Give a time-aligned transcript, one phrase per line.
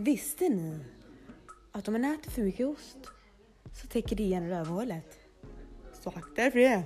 [0.00, 0.78] Visste ni
[1.72, 2.96] att om man äter för mycket ost
[3.80, 5.18] så täcker det igen rövhålet?
[6.02, 6.82] Så akta er för det.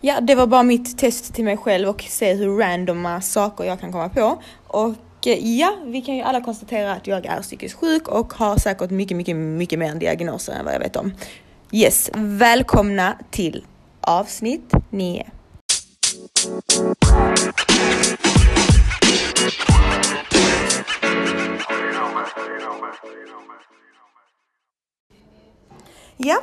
[0.00, 3.80] Ja, det var bara mitt test till mig själv och se hur randoma saker jag
[3.80, 4.42] kan komma på.
[4.66, 8.56] Och eh, ja, vi kan ju alla konstatera att jag är psykiskt sjuk och har
[8.56, 11.12] säkert mycket, mycket, mycket mer diagnoser än vad jag vet om.
[11.72, 13.66] Yes, välkomna till
[14.00, 15.30] avsnitt 9.
[26.24, 26.42] Ja,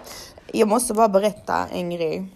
[0.53, 2.27] jag måste bara berätta en grej.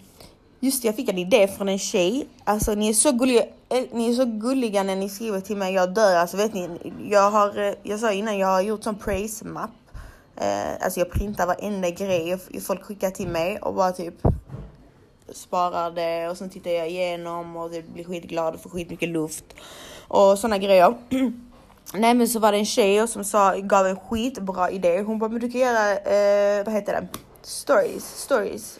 [0.60, 2.28] Just det, jag fick en idé från en tjej.
[2.44, 5.74] Alltså ni är så gulliga, eh, ni är så gulliga när ni skriver till mig.
[5.74, 6.16] Jag dör.
[6.16, 9.70] Alltså vet ni, jag har, eh, jag sa innan, jag har gjort som praise map.
[10.36, 14.14] Eh, alltså jag printar varenda grej folk skickar till mig och bara typ
[15.32, 19.44] sparar det och sen tittar jag igenom och typ blir skitglad och får skitmycket luft
[20.08, 20.94] och sådana grejer.
[21.94, 25.02] Nej men så var det en tjej som sa, gav en skitbra idé.
[25.02, 27.08] Hon bara, men du kan göra, eh, vad heter det?
[27.46, 28.78] Stories, stories.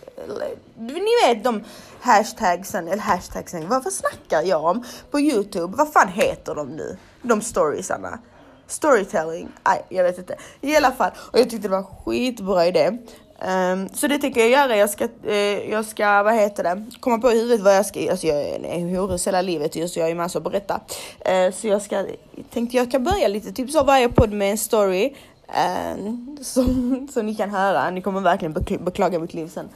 [0.78, 1.64] Ni vet de
[2.00, 4.84] hashtagsen, eller hashtagsen, vad, vad snackar jag om?
[5.10, 6.96] På Youtube, vad fan heter de nu?
[7.22, 8.18] De storiesarna.
[8.66, 10.36] Storytelling, nej jag vet inte.
[10.60, 12.98] I alla fall, och jag tyckte det var en skitbra idé.
[13.38, 14.76] Um, så det tänker jag göra.
[14.76, 15.34] Jag ska, uh,
[15.70, 18.64] jag ska, vad heter det, komma på i huvudet vad jag ska, alltså jag är
[18.64, 20.80] en horus hela livet just så jag har ju massor att berätta.
[21.28, 22.06] Uh, så jag ska,
[22.52, 25.14] tänkte jag kan börja lite typ så varje podd med en story
[25.48, 27.90] Um, som, ni kan höra.
[27.90, 28.52] Ni kommer verkligen
[28.84, 29.68] beklaga mitt liv sen.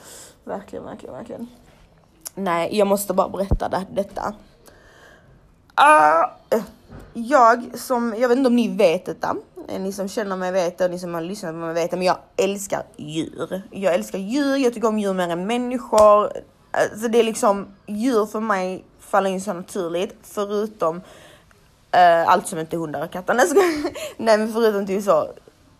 [0.45, 1.49] Verkligen, verkligen, verkligen.
[2.35, 4.35] Nej, jag måste bara berätta det, detta.
[5.81, 6.61] Uh,
[7.13, 9.37] jag som, jag vet inte om ni vet detta,
[9.69, 11.91] eh, ni som känner mig vet det och ni som har lyssnat på mig vet
[11.91, 13.63] det, men jag älskar djur.
[13.71, 16.33] Jag älskar djur, jag tycker om djur mer än människor.
[16.71, 22.59] Alltså det är liksom, djur för mig faller in så naturligt, förutom uh, allt som
[22.59, 23.35] inte är hundar och katter.
[24.17, 25.29] Nej men förutom typ så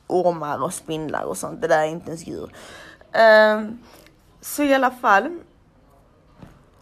[0.09, 1.63] ormar och spindlar och sånt.
[1.63, 2.53] Det där är inte ens djur.
[3.13, 3.79] Um,
[4.41, 5.39] så i alla fall.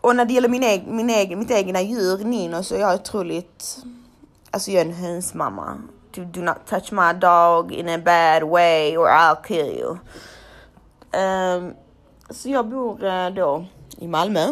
[0.00, 2.94] Och när det gäller min egen, min egen, mitt egna djur Nino så är jag
[2.94, 3.78] otroligt,
[4.50, 5.78] alltså jag är en hönsmamma.
[6.14, 9.98] Do, do not touch my dog in a bad way or I'll kill you.
[11.22, 11.74] Um,
[12.30, 13.64] så jag bor uh, då
[13.98, 14.46] i Malmö.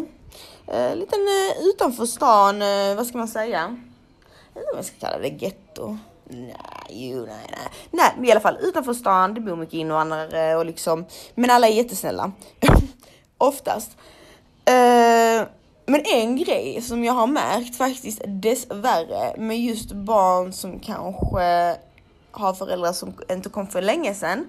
[0.74, 3.76] Uh, liten uh, utanför stan, uh, vad ska man säga?
[4.54, 5.98] Jag vet inte om jag ska kalla det getto.
[6.24, 6.56] Nej,
[6.88, 7.68] jo, nej, nej.
[7.90, 11.68] Nej, men i alla fall utanför stan, det bor mycket invandrare och liksom, men alla
[11.68, 12.32] är jättesnälla.
[13.38, 13.96] Oftast.
[14.70, 15.46] Uh,
[15.86, 21.76] men en grej som jag har märkt faktiskt dessvärre med just barn som kanske
[22.30, 24.46] har föräldrar som inte kom för länge sedan.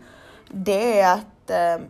[0.52, 1.86] Det är att uh,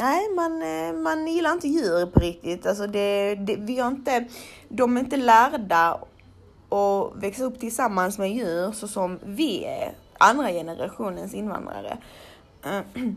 [0.00, 2.66] Nej, man, eh, man gillar inte djur på riktigt.
[2.66, 4.24] Alltså det, det, vi har inte,
[4.68, 5.98] de är inte lärda
[6.72, 11.98] och växa upp tillsammans med djur så som vi är, andra generationens invandrare.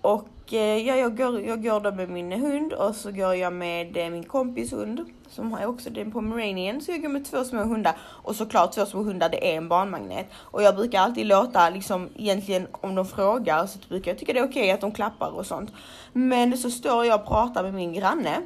[0.00, 3.52] Och eh, ja, jag, går, jag går då med min hund och så går jag
[3.52, 6.80] med eh, min kompis hund som har också den pomeranian.
[6.80, 9.68] Så jag går med två små hundar och såklart två små hundar, det är en
[9.68, 10.26] barnmagnet.
[10.34, 14.38] Och jag brukar alltid låta liksom egentligen om de frågar så brukar jag tycka det
[14.38, 15.72] är okej okay att de klappar och sånt.
[16.12, 18.42] Men så står jag och pratar med min granne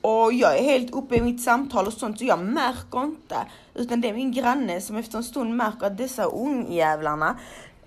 [0.00, 3.36] och jag är helt uppe i mitt samtal och sånt så jag märker inte.
[3.74, 7.36] Utan det är min granne som efter en stund märker att dessa ungjävlarna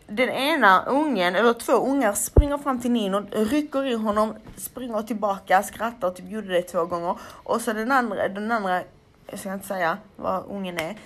[0.07, 5.63] den ena ungen, eller två ungar, springer fram till Nino, rycker i honom, springer tillbaka,
[5.63, 7.17] skrattar och typ gjorde det två gånger.
[7.21, 8.81] Och så den andra, den andra,
[9.27, 10.97] jag ska inte säga vad ungen är,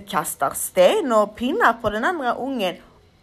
[0.08, 2.76] kastar sten och pinnar på den andra ungen.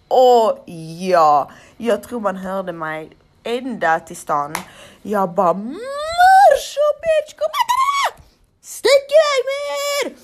[0.07, 0.63] Och
[0.99, 3.09] ja, jag tror man hörde mig
[3.47, 4.53] ända till stan.
[5.01, 8.23] Jag bara 'Morsho bitch, kom här!
[8.61, 10.17] Stick iväg med er!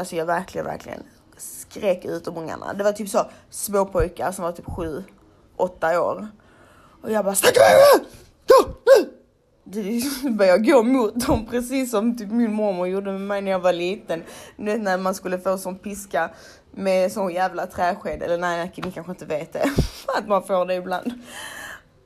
[0.00, 1.02] Alltså jag verkligen, verkligen
[1.36, 2.72] skrek ut om ungarna.
[2.72, 5.04] Det var typ så små pojkar som var typ sju,
[5.56, 6.28] åtta år.
[7.02, 8.06] Och jag bara stick iväg
[8.48, 9.12] Gå nu!
[9.64, 13.58] Det började gå mot dem precis som typ min mormor gjorde med mig när jag
[13.58, 14.22] var liten.
[14.56, 16.30] När man skulle få sån piska
[16.70, 18.22] med sån jävla träsked.
[18.22, 19.70] Eller nej, ni kanske inte vet det.
[20.18, 21.12] Att man får det ibland.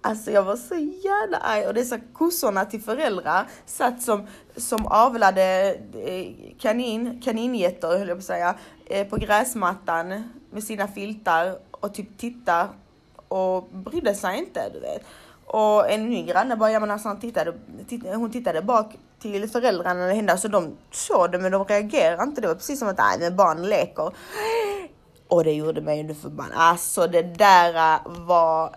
[0.01, 4.27] Alltså jag var så jävla arg och dessa kossorna till föräldrar satt som,
[4.57, 6.27] som avlade eh,
[6.59, 8.55] kanin, kaningetter höll jag på att säga,
[8.87, 12.69] eh, på gräsmattan med sina filtar och typ tittade
[13.29, 15.03] och brydde sig inte du vet.
[15.47, 17.55] Och en ny granne bara, ja men alltså han tittade,
[17.89, 21.65] tittade, hon tittade bak till föräldrarna när det hände, så de såg det men de
[21.65, 22.41] reagerade inte.
[22.41, 24.13] Det var precis som att nej, men barn leker.
[25.29, 26.53] Och det gjorde mig ju förbannad.
[26.57, 28.77] Alltså det där äh, var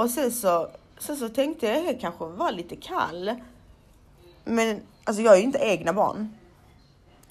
[0.00, 0.68] och sen så
[0.98, 3.34] sen så tänkte jag, jag kanske var lite kall.
[4.44, 6.34] Men alltså jag har ju inte egna barn.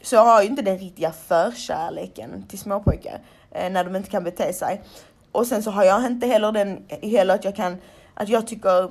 [0.02, 3.22] Så jag har ju inte den riktiga förkärleken till småpojkar
[3.52, 4.82] eh, när de inte kan bete sig.
[5.32, 7.78] Och sen så har jag inte heller den heller att jag kan,
[8.14, 8.90] att jag tycker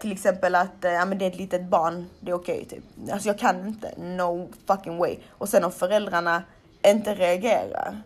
[0.00, 2.68] till exempel att eh, ja, men det är ett litet barn, det är okej okay,
[2.68, 3.12] typ.
[3.12, 5.16] Alltså jag kan inte, no fucking way.
[5.30, 6.42] Och sen om föräldrarna
[6.82, 8.02] inte reagerar.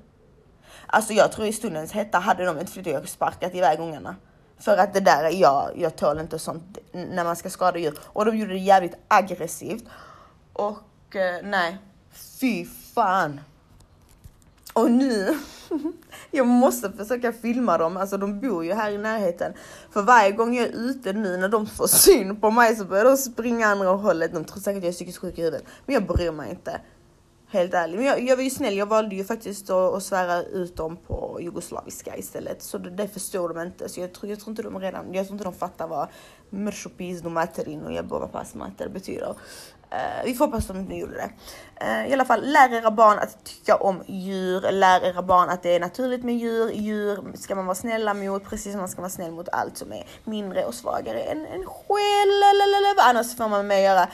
[0.93, 4.17] Alltså jag tror i stundens hetta hade de inte flyttat och sparkat iväg ungarna.
[4.59, 7.99] För att det där, jag, jag tål inte sånt när man ska skada djur.
[8.07, 9.85] Och de gjorde det jävligt aggressivt.
[10.53, 11.79] Och eh, nej,
[12.41, 13.41] fy fan.
[14.73, 15.39] Och nu,
[16.31, 19.53] jag måste försöka filma dem, alltså de bor ju här i närheten.
[19.91, 23.05] För varje gång jag är ute nu när de får syn på mig så börjar
[23.05, 24.33] de springa andra hållet.
[24.35, 25.65] De tror säkert att jag är psykiskt sjuk i huvudet.
[25.87, 26.81] Men jag bryr mig inte.
[27.53, 27.97] Helt ärligt.
[27.97, 30.97] Men jag, jag var ju snäll, jag valde ju faktiskt att, att svära ut dem
[30.97, 32.63] på jugoslaviska istället.
[32.63, 33.89] Så det, det förstår de inte.
[33.89, 36.09] Så jag tror, jag tror inte de redan, jag tror inte de fattar vad
[36.51, 39.35] mršopis do materin och jebova mater betyder.
[39.93, 41.31] Uh, vi får hoppas att de inte gjorde det.
[41.85, 44.73] Uh, I alla fall, lär era barn att tycka om djur.
[44.73, 46.71] Lär era barn att det är naturligt med djur.
[46.71, 49.93] Djur ska man vara snälla mot, precis som man ska vara snäll mot allt som
[49.93, 52.99] är mindre och svagare än en själv.
[52.99, 54.09] Annars får man med göra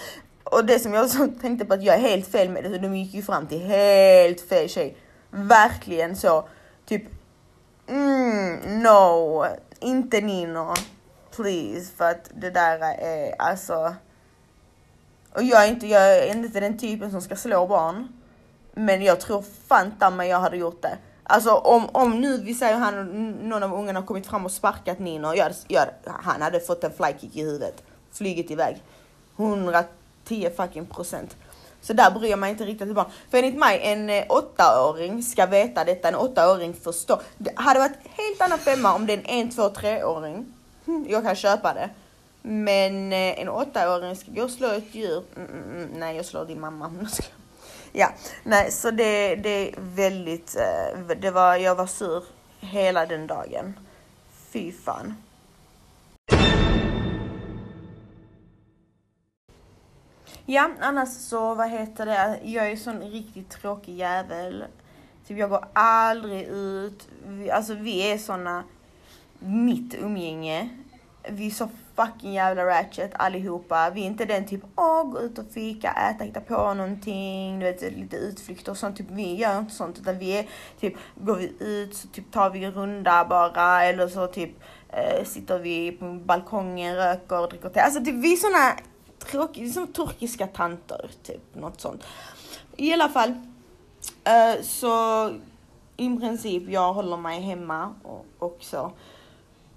[0.51, 2.79] och det som jag så tänkte på att jag är helt fel med det, så
[2.79, 4.97] de gick ju fram till helt fel tjej.
[5.31, 6.49] Verkligen så.
[6.87, 7.03] Typ,
[7.89, 9.45] mm, no,
[9.81, 10.75] inte Nino.
[11.37, 13.95] Please, för att det där är alltså.
[15.33, 18.09] Och jag är inte, jag är inte den typen som ska slå barn.
[18.75, 20.99] Men jag tror fan mig jag hade gjort det.
[21.23, 24.99] Alltså om, om nu vi säger han, någon av ungarna har kommit fram och sparkat
[24.99, 27.83] Nino, jag, jag, han hade fått en flykick i huvudet.
[28.13, 28.83] flugit iväg.
[29.37, 29.85] 100
[30.29, 31.37] 10 fucking procent.
[31.81, 33.11] Så där bryr jag mig inte riktigt barn.
[33.31, 36.09] För enligt mig, en eh, åttaåring ska veta detta.
[36.09, 37.21] En åttaåring förstår.
[37.39, 40.47] Det hade varit helt annan femma om det är en en, två, treåring.
[40.87, 41.91] Hm, jag kan köpa det.
[42.43, 45.23] Men eh, en åttaåring ska gå och slå ett djur.
[45.37, 45.89] Mm, mm, mm.
[45.95, 46.91] nej, jag slår din mamma.
[47.93, 48.13] ja,
[48.43, 52.25] nej, så det, det är väldigt, eh, det var, jag var sur
[52.61, 53.79] hela den dagen.
[54.53, 55.15] Fy fan.
[60.49, 64.65] Ja, annars så vad heter det, jag är ju sån riktigt tråkig jävel.
[65.27, 67.09] Typ jag går aldrig ut.
[67.53, 68.65] Alltså vi är såna,
[69.39, 70.69] mitt umgänge.
[71.29, 73.91] Vi är så fucking jävla ratchet allihopa.
[73.91, 77.67] Vi är inte den typ, åh gå ut och fika, äta, hitta på någonting, du
[77.67, 78.97] vet lite utflykter och sånt.
[78.97, 80.47] Typ, vi gör inte sånt utan vi är
[80.81, 84.51] typ, går vi ut så typ tar vi en runda bara eller så typ
[84.89, 87.81] eh, sitter vi på balkongen, röker och dricker te.
[87.81, 88.77] Alltså typ vi är såna
[89.31, 92.05] tråkig, som turkiska tanter, typ något sånt.
[92.77, 95.31] I alla fall, uh, så
[95.97, 98.93] i princip jag håller mig hemma och, och så.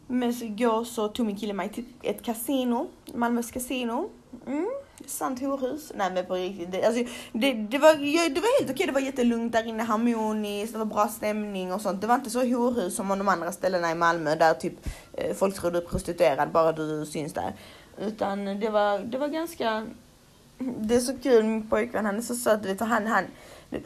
[0.07, 4.10] Men så igår så tog min kille mig till ett kasino, Malmös kasino.
[4.48, 4.69] Mm,
[5.06, 5.92] sant horhus.
[5.96, 7.04] Nej men på riktigt, det, alltså,
[7.34, 7.94] det, det, var,
[8.30, 11.81] det var helt okej, det var jättelugnt där inne, harmoniskt, det var bra stämning och
[11.81, 12.01] sånt.
[12.01, 15.56] Det var inte så horhus som de andra ställena i Malmö där typ eh, folk
[15.56, 17.54] tror du är prostituerad bara du syns där.
[18.00, 19.88] Utan det var, det var ganska...
[20.57, 22.66] Det är så kul, min pojkvän han är så söt.
[22.66, 23.24] Vet, han, han,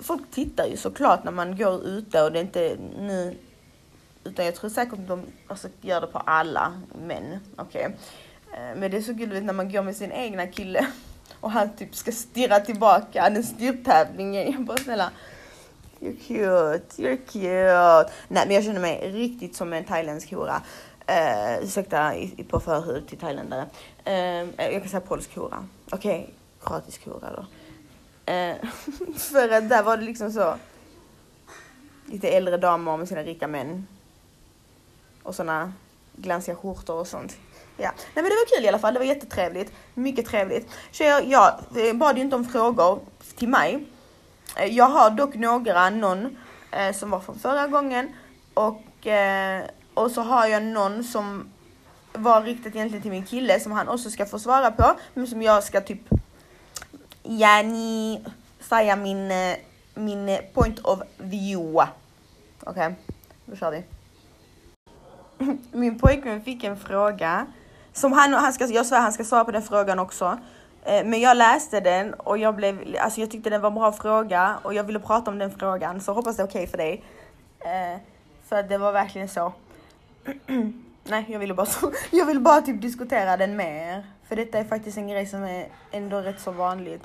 [0.01, 3.37] folk tittar ju såklart när man går ute och det är inte nu...
[4.23, 7.39] Utan jag tror säkert att de alltså, gör det på alla män.
[7.55, 7.85] Okej.
[7.85, 8.75] Okay.
[8.75, 10.87] Men det är så kul vet, när man går med sin egna kille
[11.39, 13.21] och han typ ska stirra tillbaka.
[13.21, 14.51] Han är styrtävlingen.
[14.51, 15.11] Jag bara snälla.
[15.99, 18.13] You're cute, you're cute.
[18.27, 20.61] Nej men jag känner mig riktigt som en thailändsk hora.
[21.05, 23.65] Eh, ursäkta i, på förhud till thailändare.
[24.07, 24.13] Uh,
[24.57, 25.67] jag kan säga polsk hora.
[25.91, 26.33] Okej, okay,
[26.63, 27.41] kroatisk hora då.
[28.33, 28.55] Uh,
[29.17, 30.55] för att där var det liksom så.
[32.05, 33.87] Lite äldre damer med sina rika män.
[35.23, 35.73] Och såna
[36.15, 37.37] glansiga skjortor och sånt.
[37.77, 38.93] Ja, nej men det var kul i alla fall.
[38.93, 39.73] Det var jättetrevligt.
[39.93, 40.69] Mycket trevligt.
[40.91, 41.53] Tjejer, jag
[41.95, 42.99] bad ju inte om frågor
[43.35, 43.85] till mig.
[44.57, 46.37] Eh, jag har dock några, någon
[46.71, 48.15] eh, som var från förra gången
[48.53, 51.49] och eh, och så har jag någon som
[52.13, 54.95] var riktat egentligen till min kille som han också ska få svara på.
[55.13, 56.01] Men som jag ska typ,
[57.23, 58.25] ja ni,
[58.59, 59.55] säga min, eh,
[59.93, 61.87] min eh, point of view.
[62.59, 62.93] Okej, okay,
[63.45, 63.83] då kör vi.
[65.71, 67.45] Min pojkvän fick en fråga
[67.93, 70.37] som han, han ska, jag svär han ska svara på den frågan också.
[70.83, 73.91] Eh, men jag läste den och jag blev, alltså jag tyckte den var en bra
[73.91, 76.77] fråga och jag ville prata om den frågan så hoppas det är okej okay för
[76.77, 77.03] dig.
[78.49, 79.53] För det var verkligen så.
[81.03, 84.05] Nej, jag ville bara, så, jag vill bara typ diskutera den mer.
[84.27, 87.03] För detta är faktiskt en grej som är ändå rätt så vanligt.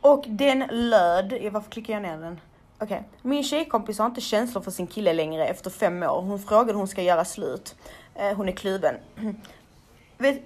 [0.00, 2.40] Och den löd, varför klickar jag ner den?
[2.78, 3.08] Okej, okay.
[3.22, 6.22] min tjejkompis har inte känslor för sin kille längre efter fem år.
[6.22, 7.76] Hon frågade hur hon ska göra slut.
[8.14, 8.94] Eh, hon är kluven.
[10.18, 10.40] vet,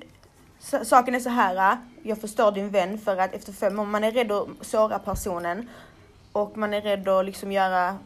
[0.83, 1.79] saken är så här, eh.
[2.03, 5.69] jag förstår din vän för att efter fem år, man är rädd att såra personen
[6.33, 7.99] och man är rädd att liksom göra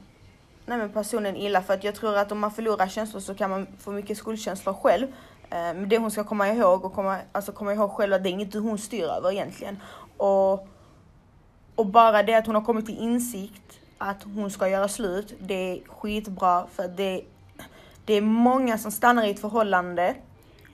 [0.68, 3.50] nej men personen illa för att jag tror att om man förlorar känslor så kan
[3.50, 5.06] man få mycket skuldkänslor själv.
[5.50, 8.28] Eh, men det hon ska komma ihåg och komma, alltså komma ihåg själv att det
[8.28, 9.82] är inget hon styr över egentligen.
[10.16, 10.68] Och,
[11.74, 15.54] och bara det att hon har kommit till insikt att hon ska göra slut, det
[15.54, 17.22] är skitbra för det,
[18.04, 20.14] det är många som stannar i ett förhållande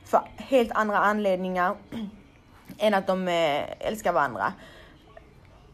[0.04, 1.76] för helt andra anledningar
[2.78, 4.52] än att de eh, älskar varandra.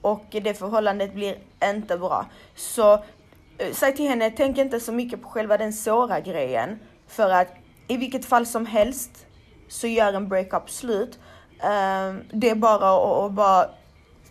[0.01, 2.27] Och det förhållandet blir inte bra.
[2.55, 3.05] Så
[3.61, 6.79] Eh, säg till henne, tänk inte så mycket på själva den såra grejen.
[7.07, 7.49] För att
[7.89, 9.27] i vilket fall som helst
[9.69, 11.19] så gör en breakup slut.
[11.63, 13.69] Um, det är bara att bara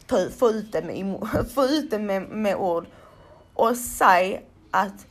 [0.08, 2.86] ta, få ut det, med, få ut det med, med ord.
[3.54, 5.06] Och säg att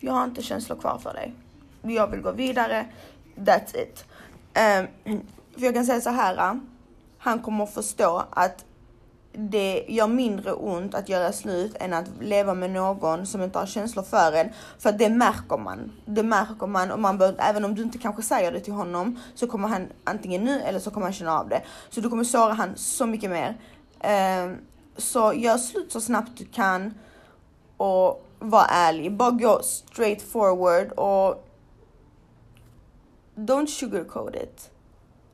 [0.00, 1.34] jag har inte känslor kvar för dig.
[1.82, 2.86] Jag vill gå vidare.
[3.36, 4.04] That's it.
[5.04, 5.20] Um,
[5.54, 6.36] för jag kan säga så här.
[6.36, 6.54] Eh,
[7.18, 8.64] han kommer att förstå att
[9.36, 13.66] det gör mindre ont att göra slut än att leva med någon som inte har
[13.66, 14.48] känslor för en.
[14.78, 15.92] För det märker man.
[16.04, 19.20] Det märker man och man bör, även om du inte kanske säger det till honom
[19.34, 21.62] så kommer han antingen nu eller så kommer han känna av det.
[21.90, 23.56] Så du kommer såra han så mycket mer.
[24.00, 24.56] Ehm,
[24.96, 26.94] så gör slut så snabbt du kan
[27.76, 29.16] och var ärlig.
[29.16, 31.46] Bara gå straight forward och
[33.34, 34.70] don't sugarcoat it.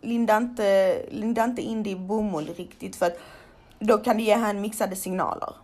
[0.00, 3.18] Linda inte, linda inte in det i bomull riktigt för att
[3.82, 5.54] då kan det ge han mixade signaler.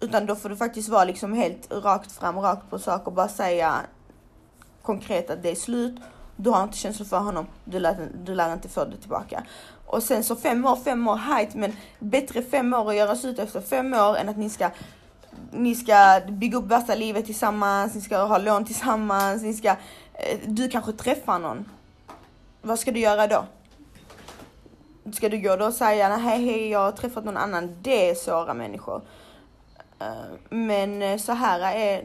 [0.00, 3.28] Utan då får du faktiskt vara liksom helt rakt fram, rakt på sak och bara
[3.28, 3.80] säga
[4.82, 6.00] konkret att det är slut.
[6.36, 9.42] Du har inte känslor för honom, du lär, du lär inte få det tillbaka.
[9.86, 13.38] Och sen så fem år, fem år, height, men bättre fem år att göra slut
[13.38, 14.70] efter fem år än att ni ska
[15.50, 20.38] ni ska bygga upp värsta livet tillsammans, ni ska ha lån tillsammans, ni ska, eh,
[20.46, 21.64] du kanske träffar någon.
[22.62, 23.44] Vad ska du göra då?
[25.12, 27.76] Ska du gå då och säga hej hej jag har träffat någon annan?
[27.82, 29.02] Det är såra människor.
[29.98, 30.06] Eh,
[30.50, 32.04] men eh, så här är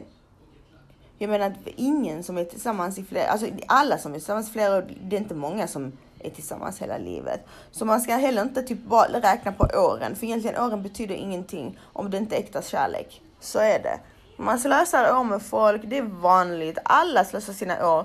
[1.18, 4.76] jag menar ingen som är tillsammans i flera, alltså alla som är tillsammans i flera
[4.76, 7.46] år, det är inte många som är tillsammans hela livet.
[7.70, 11.78] Så man ska heller inte typ bara räkna på åren, för egentligen åren betyder ingenting
[11.92, 13.22] om det inte är äkta kärlek.
[13.40, 13.98] Så är det.
[14.36, 16.78] Man slösar år med folk, det är vanligt.
[16.84, 18.04] Alla slösar sina år.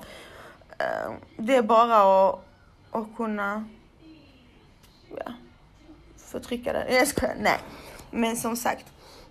[0.77, 2.39] Eh, det är bara att,
[2.91, 3.65] att kunna
[5.25, 5.33] ja,
[6.17, 6.95] förtrycka den.
[6.95, 7.59] Jag skojar, nej.
[8.11, 8.85] Men som sagt,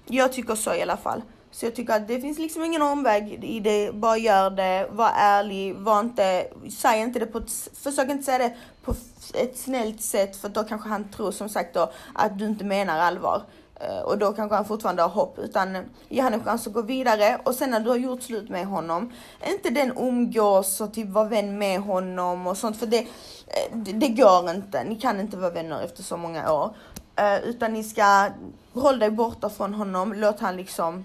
[0.06, 1.22] jag tycker så i alla fall.
[1.50, 3.92] Så jag tycker att det finns liksom ingen omväg i det.
[3.94, 8.38] Bara gör det, var ärlig, var inte, säg inte det på ett, försök inte säga
[8.38, 8.94] det på
[9.34, 12.98] ett snällt sätt för då kanske han tror som sagt då att du inte menar
[12.98, 13.42] allvar.
[13.82, 17.40] Eh, och då kanske han fortfarande har hopp utan ge honom chans att gå vidare
[17.44, 19.12] och sen när du har gjort slut med honom,
[19.46, 23.92] inte den umgås och typ vara vän med honom och sånt för det, eh, det,
[23.92, 24.84] det går inte.
[24.84, 26.76] Ni kan inte vara vänner efter så många år.
[27.16, 28.28] Eh, utan ni ska
[28.72, 31.04] hålla dig borta från honom, låt han liksom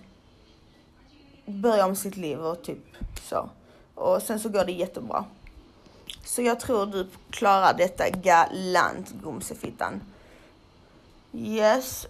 [1.45, 2.85] börja om sitt liv och typ
[3.29, 3.49] så.
[3.95, 5.25] Och sen så går det jättebra.
[6.25, 10.01] Så jag tror du klarar detta galant, gumsefittan.
[11.33, 12.07] Yes.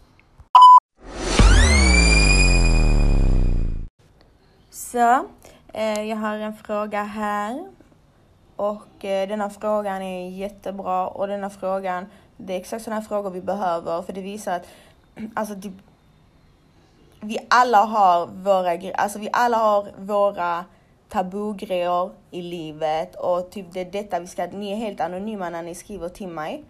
[4.78, 5.26] Så,
[5.74, 7.68] eh, jag har en fråga här.
[8.56, 12.06] Och eh, denna frågan är jättebra och denna frågan,
[12.38, 14.68] det är exakt sådana frågor vi behöver för det visar att
[15.34, 15.74] alltså typ,
[17.22, 20.66] vi alla har våra alltså vi alla har våra
[21.10, 25.64] tabugrejer i livet och typ det är detta vi ska, ni är helt anonyma när
[25.64, 26.64] ni skriver till mig.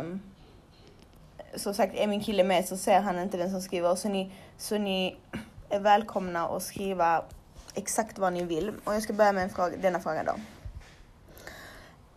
[0.00, 0.20] Um,
[1.54, 4.32] som sagt, är min kille med så ser han inte den som skriver så ni,
[4.56, 5.16] så ni
[5.72, 7.24] är välkomna att skriva
[7.74, 8.72] exakt vad ni vill.
[8.84, 10.32] Och jag ska börja med en fråga, denna fråga då.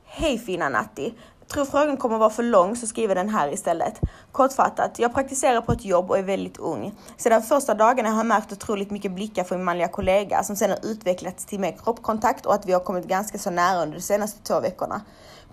[0.05, 1.13] Hej fina Natti!
[1.47, 3.99] Tror frågan kommer vara för lång så skriver den här istället.
[4.31, 6.93] Kortfattat, jag praktiserar på ett jobb och är väldigt ung.
[7.17, 10.69] Sedan första dagarna har jag märkt otroligt mycket blickar från min manliga kollega som sedan
[10.69, 14.01] har utvecklats till mer kroppkontakt och att vi har kommit ganska så nära under de
[14.01, 15.01] senaste två veckorna.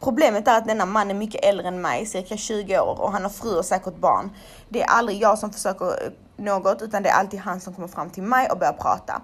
[0.02, 3.22] Problemet är att denna man är mycket äldre än mig, cirka 20 år och han
[3.22, 4.30] har fru och säkert barn.
[4.68, 7.88] Det är aldrig jag som försöker eh, något utan det är alltid han som kommer
[7.88, 9.22] fram till mig och börjar prata.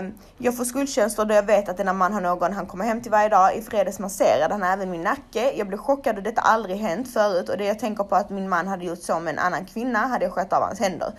[0.00, 3.00] Um, jag får skuldkänslor då jag vet att denna man har någon han kommer hem
[3.00, 3.56] till varje dag.
[3.56, 5.52] I fredags masserade han även min nacke.
[5.56, 8.48] Jag blev chockad och detta aldrig hänt förut och det jag tänker på att min
[8.48, 11.12] man hade gjort så med en annan kvinna hade jag skött av hans händer.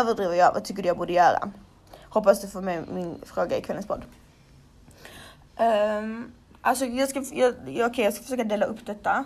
[0.00, 0.52] Överdriver jag?
[0.52, 1.50] Vad tycker du jag borde göra?
[2.08, 4.02] Hoppas du får med min fråga i kvällens podd.
[5.58, 7.54] Um, alltså jag ska, jag,
[7.90, 9.24] okay, jag ska försöka dela upp detta.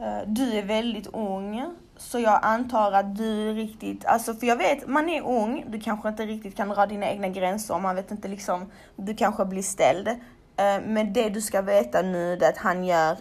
[0.00, 1.74] Eh, du är väldigt ung.
[1.96, 6.08] Så jag antar att du riktigt, alltså för jag vet, man är ung, du kanske
[6.08, 10.08] inte riktigt kan dra dina egna gränser, man vet inte liksom, du kanske blir ställd.
[10.08, 13.16] Eh, men det du ska veta nu är att han gör,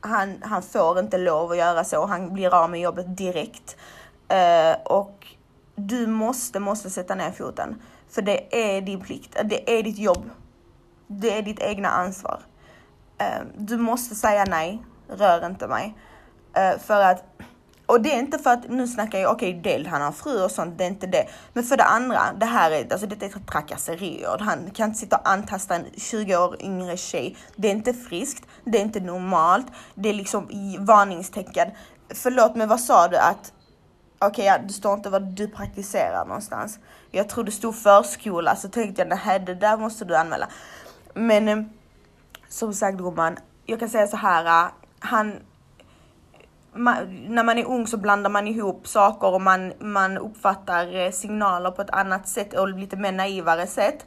[0.00, 2.06] han, han får inte lov att göra så.
[2.06, 3.76] Han blir av med jobbet direkt.
[4.28, 5.26] Eh, och
[5.76, 7.82] du måste, måste sätta ner foten.
[8.08, 10.30] För det är din plikt, det är ditt jobb.
[11.06, 12.40] Det är ditt egna ansvar.
[13.18, 15.94] Ehm, du måste säga nej, rör inte mig.
[16.54, 17.24] Ehm, för att
[17.86, 20.42] och det är inte för att, nu snackar jag, okej, okay, del han har fru
[20.42, 21.26] och sånt, det är inte det.
[21.52, 24.38] Men för det andra, det här är, alltså detta är trakasserier.
[24.40, 27.36] Han kan inte sitta och antasta en 20 år yngre tjej.
[27.56, 31.70] Det är inte friskt, det är inte normalt, det är liksom varningstecken.
[32.14, 33.52] Förlåt, men vad sa du att,
[34.18, 36.78] okej, okay, ja, det står inte vad du praktiserar någonstans.
[37.10, 40.48] Jag tror det stod förskola, så tänkte jag, nej, det där måste du anmäla.
[41.14, 41.62] Men eh,
[42.48, 45.40] som sagt gumman, jag kan säga så här, eh, han
[46.74, 51.10] man, när man är ung så blandar man ihop saker och man, man uppfattar eh,
[51.10, 54.06] signaler på ett annat sätt och lite mer naivare sätt.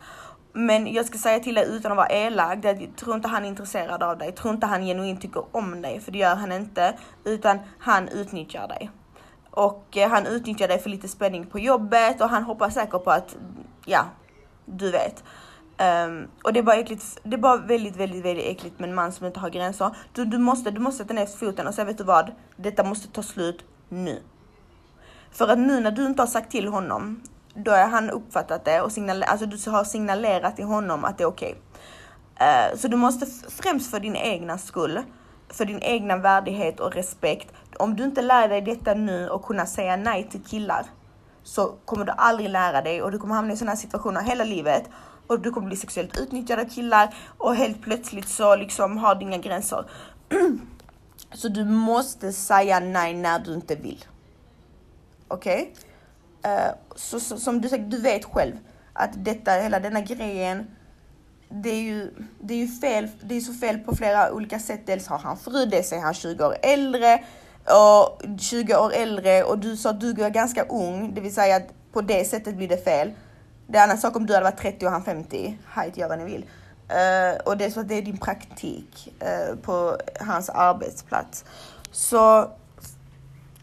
[0.53, 3.47] Men jag ska säga till dig utan att vara elak, jag tror inte han är
[3.47, 4.27] intresserad av dig.
[4.27, 6.97] Jag tror inte han genuint tycker om dig, för det gör han inte.
[7.23, 8.91] Utan han utnyttjar dig.
[9.51, 13.35] Och han utnyttjar dig för lite spänning på jobbet och han hoppas säkert på att,
[13.85, 14.05] ja,
[14.65, 15.23] du vet.
[15.79, 18.95] Um, och det är bara äckligt, det är bara väldigt, väldigt, väldigt äckligt med en
[18.95, 19.95] man som inte har gränser.
[20.13, 22.31] Du, du måste, du måste sätta ner foten och säga, vet du vad?
[22.55, 24.21] Detta måste ta slut nu.
[25.31, 27.21] För att nu när du inte har sagt till honom,
[27.53, 31.23] då har han uppfattat det och signalerat, alltså du har signalerat till honom att det
[31.23, 31.55] är okej.
[32.35, 32.71] Okay.
[32.71, 35.01] Uh, så du måste främst för din egna skull,
[35.49, 37.53] för din egna värdighet och respekt.
[37.79, 40.85] Om du inte lär dig detta nu och kunna säga nej till killar
[41.43, 44.43] så kommer du aldrig lära dig och du kommer hamna i sådana här situationer hela
[44.43, 44.89] livet
[45.27, 49.21] och du kommer bli sexuellt utnyttjad av killar och helt plötsligt så liksom har du
[49.21, 49.85] inga gränser.
[51.33, 54.05] så du måste säga nej när du inte vill.
[55.27, 55.73] Okej?
[56.41, 56.53] Okay?
[56.53, 58.53] Uh, så, så, som du sagt, du vet själv
[58.93, 60.67] att detta, hela denna grejen,
[61.49, 64.81] det är ju, det är ju fel, det är så fel på flera olika sätt.
[64.85, 67.23] Dels har han fru, dels är han 20 år äldre
[67.63, 71.55] och 20 år äldre och du sa att du är ganska ung, det vill säga
[71.55, 73.11] att på det sättet blir det fel.
[73.67, 75.57] Det är en annan sak om du hade varit 30 och han 50.
[75.65, 76.41] Hajt, gör vad ni vill.
[76.41, 81.45] Uh, och det är så att det är din praktik uh, på hans arbetsplats.
[81.91, 82.51] Så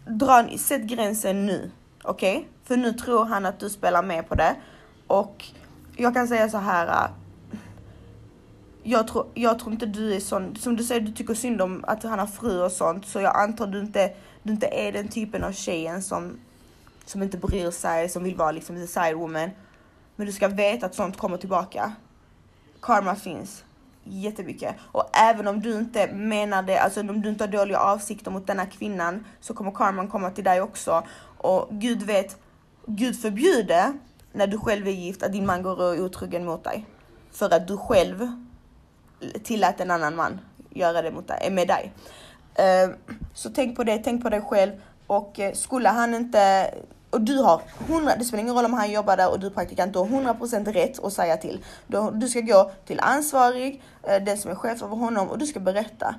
[0.07, 1.71] dra, sätt gränsen nu.
[2.03, 2.37] Okej?
[2.37, 2.49] Okay?
[2.65, 4.57] För nu tror han att du spelar med på det.
[5.07, 5.45] Och
[5.97, 6.87] jag kan säga så här.
[6.87, 7.11] Uh,
[8.83, 11.85] jag tror, jag tror inte du är sån, som du säger du tycker synd om
[11.87, 13.07] att han har fru och sånt.
[13.07, 14.13] Så jag antar du inte,
[14.43, 16.39] du inte är den typen av tjejen som,
[17.05, 19.51] som inte bryr sig, som vill vara liksom the side woman.
[20.17, 21.93] Men du ska veta att sånt kommer tillbaka.
[22.81, 23.65] Karma finns
[24.05, 24.75] jättemycket.
[24.81, 28.47] Och även om du inte menar det, alltså om du inte har dåliga avsikter mot
[28.47, 31.03] denna kvinnan så kommer karman komma till dig också.
[31.39, 32.37] Och Gud vet,
[32.87, 33.93] Gud förbjuder
[34.33, 36.87] när du själv är gift att din man går och är otrogen mot dig.
[37.33, 38.33] För att du själv
[39.43, 41.93] tillät en annan man göra det mot dig, eh, med dig.
[42.55, 42.91] Eh,
[43.35, 44.73] så tänk på det, tänk på dig själv.
[45.07, 46.75] Och eh, skulle han inte
[47.15, 49.51] och du har 100, det spelar ingen roll om han jobbar där och du är
[49.51, 51.65] praktikant, du har 100% rätt att säga till.
[51.87, 55.47] Du, du ska gå till ansvarig, eh, den som är chef över honom och du
[55.47, 56.15] ska berätta.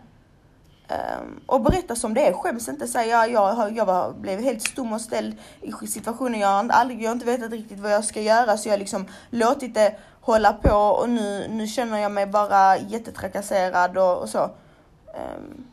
[0.89, 2.88] Um, och berätta som det är, skäms inte.
[2.88, 6.39] Säga ja, jag, jag var, blev helt stum och ställd i situationen.
[6.39, 8.79] Jag har, aldrig, jag har inte vetat riktigt vad jag ska göra så jag har
[8.79, 14.29] liksom låtit det hålla på och nu, nu känner jag mig bara jättetrakasserad och, och
[14.29, 14.43] så.
[14.43, 15.65] Um,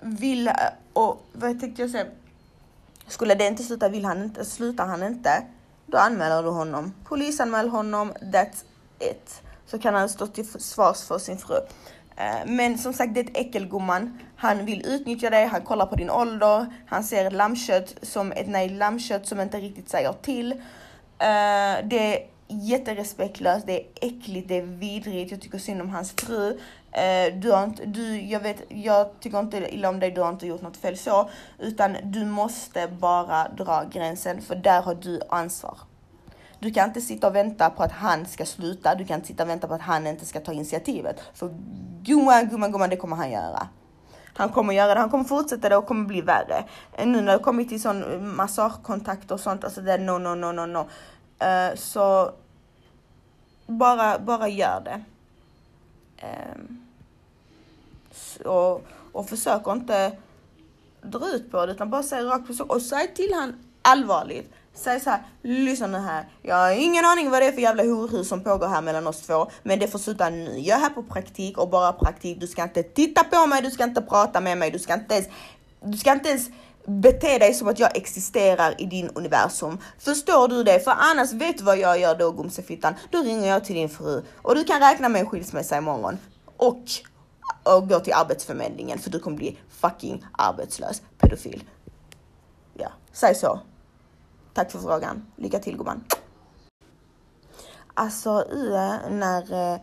[0.00, 0.54] vill, eh,
[0.92, 2.06] och vad tänkte jag säga?
[3.08, 5.42] Skulle det inte sluta, vill han inte, slutar han inte,
[5.86, 6.94] då anmäler du honom.
[7.04, 8.64] Polisanmäl honom, that's
[9.00, 9.42] it.
[9.66, 11.56] Så kan han stå till svars för sin fru.
[12.16, 14.18] Eh, men som sagt, det är ett äckelgumman.
[14.36, 18.68] Han vill utnyttja dig, han kollar på din ålder, han ser lammkött som ett nej
[18.68, 20.52] lammkött som inte riktigt säger till.
[20.52, 25.30] Eh, det är jätterespektlöst, det är äckligt, det är vidrigt.
[25.30, 26.58] Jag tycker synd om hans fru.
[26.92, 30.28] Eh, du har inte, du, jag, vet, jag tycker inte illa om dig, du har
[30.28, 31.30] inte gjort något fel så.
[31.58, 35.78] Utan du måste bara dra gränsen, för där har du ansvar.
[36.60, 38.94] Du kan inte sitta och vänta på att han ska sluta.
[38.94, 41.20] Du kan inte sitta och vänta på att han inte ska ta initiativet.
[41.34, 41.54] För
[42.02, 43.68] gumman, gumman, gumman, det kommer han göra.
[44.34, 46.64] Han kommer göra det, han kommer fortsätta det och kommer bli värre.
[46.92, 50.18] Eh, nu när det kommit till sån eh, massagekontakt och sånt, alltså det är no,
[50.18, 50.78] no, no, no, no.
[51.44, 52.32] Uh, så
[53.66, 55.04] bara, bara gör det.
[56.20, 56.84] Ehm,
[58.44, 60.12] och, och försök inte
[61.02, 64.52] dra ut på det utan bara säg rakt på sak och säg till han allvarligt.
[64.74, 66.28] Säg så här, lyssna nu här.
[66.42, 69.20] Jag har ingen aning vad det är för jävla horhus som pågår här mellan oss
[69.20, 69.50] två.
[69.62, 70.58] Men det får sluta nu.
[70.58, 72.40] Jag är här på praktik och bara praktik.
[72.40, 75.14] Du ska inte titta på mig, du ska inte prata med mig, du ska inte
[75.14, 75.28] ens,
[75.80, 76.48] du ska inte ens
[76.88, 79.78] bete dig som att jag existerar i din universum.
[79.98, 80.80] Förstår du det?
[80.80, 82.94] För annars vet du vad jag gör då Gumsefittan.
[83.10, 86.18] Då ringer jag till din fru och du kan räkna med en skilsmässa imorgon.
[86.56, 86.82] Och,
[87.62, 91.64] och gå till arbetsförmedlingen för du kommer bli fucking arbetslös pedofil.
[92.74, 93.60] Ja, säg så.
[94.54, 95.26] Tack för frågan.
[95.36, 96.04] Lycka till gumman.
[97.94, 98.44] Alltså
[99.10, 99.80] när, äh,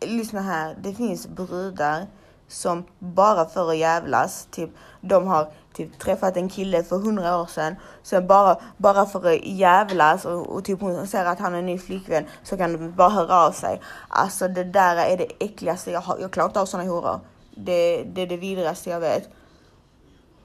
[0.00, 2.06] lyssna här, det finns brudar
[2.48, 7.46] som bara för att jävlas, typ de har typ träffat en kille för hundra år
[7.46, 7.76] sedan.
[8.02, 11.66] Sen bara, bara för att jävlas och, och typ hon ser att han är en
[11.66, 13.80] ny flickvän så kan de bara höra av sig.
[14.08, 16.18] Alltså det där är det äckligaste jag har.
[16.18, 17.20] Jag klarar inte av sådana horor.
[17.54, 19.28] Det, det är det vidrigaste jag vet.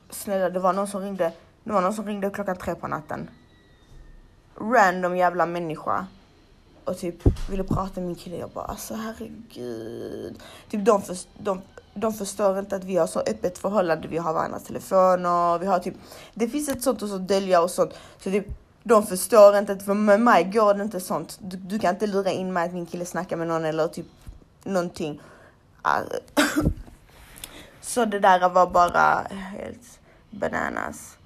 [0.10, 1.32] Snälla, det var någon som ringde.
[1.64, 3.30] Det var någon som ringde klockan tre på natten.
[4.62, 6.08] Random jävla människa.
[6.86, 8.38] Och typ ville prata med min kille.
[8.38, 10.40] Jag bara alltså herregud.
[10.70, 11.62] Typ de, för, de
[11.98, 14.08] de förstår inte att vi har så öppet förhållande.
[14.08, 15.96] Vi har varandras telefoner, vi har typ,
[16.34, 17.94] det finns ett sånt och så dölja och sånt.
[18.18, 18.48] Så typ,
[18.84, 21.38] de förstår inte att för med mig går det inte sånt.
[21.42, 24.06] Du, du, kan inte lura in mig att min kille snackar med någon eller typ
[24.64, 25.22] någonting.
[27.82, 31.18] Så det där var bara helt bananas.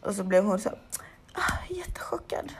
[0.00, 0.70] Och så blev hon så
[1.32, 2.52] ah, jättechockad.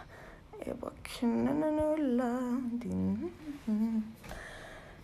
[0.67, 2.31] Jag bara knulla
[2.73, 3.33] din...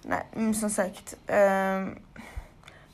[0.03, 1.17] Nej, men som sagt.
[1.27, 1.99] Um,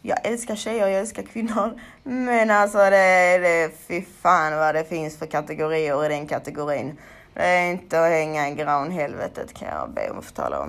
[0.03, 1.81] jag älskar tjejer, jag älskar kvinnor.
[2.03, 6.99] Men alltså det, det, fy fan vad det finns för kategorier i den kategorin.
[7.35, 10.69] Det är inte att hänga i granhelvetet kan jag be om att få tala om.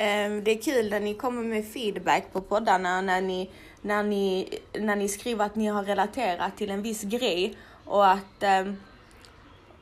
[0.00, 3.50] Um, det är kul när ni kommer med feedback på poddarna när ni,
[3.82, 8.62] när ni, när ni skriver att ni har relaterat till en viss grej och att
[8.62, 8.76] um,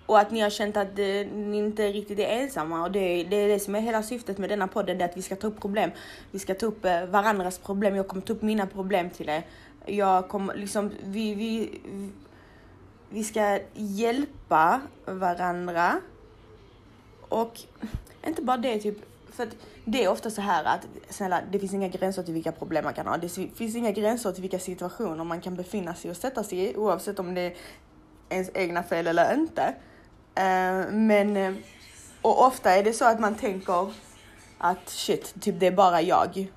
[0.06, 3.48] och att ni har känt att ni inte riktigt är ensamma och det, det, är
[3.48, 5.60] det som är hela syftet med denna podden, det är att vi ska ta upp
[5.60, 5.90] problem.
[6.30, 9.42] Vi ska ta upp eh, varandras problem, jag kommer ta upp mina problem till er.
[9.86, 11.80] Jag kommer liksom, vi, vi,
[13.10, 16.00] vi ska hjälpa varandra.
[17.28, 17.60] Och
[18.26, 18.98] inte bara det, typ,
[19.30, 22.52] för att det är ofta så här att snälla, det finns inga gränser till vilka
[22.52, 23.16] problem man kan ha.
[23.16, 26.76] Det finns inga gränser till vilka situationer man kan befinna sig och sätta sig i
[26.76, 27.54] oavsett om det är
[28.28, 29.74] ens egna fel eller inte.
[30.36, 31.54] Eh, men, eh,
[32.22, 33.92] och ofta är det så att man tänker
[34.58, 36.52] att shit, typ det är bara jag.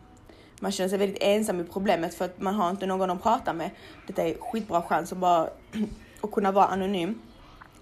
[0.59, 3.53] Man känner sig väldigt ensam i problemet för att man har inte någon att prata
[3.53, 3.69] med.
[4.07, 5.49] Detta är skitbra chans att bara
[6.21, 7.21] att kunna vara anonym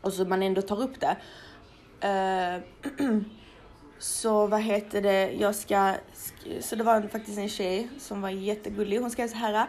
[0.01, 1.17] och så man ändå tar upp det.
[2.07, 2.61] Eh,
[3.99, 5.93] så vad heter det, jag ska,
[6.61, 8.99] så det var faktiskt en tjej som var jättegullig.
[8.99, 9.67] Hon skrev så här.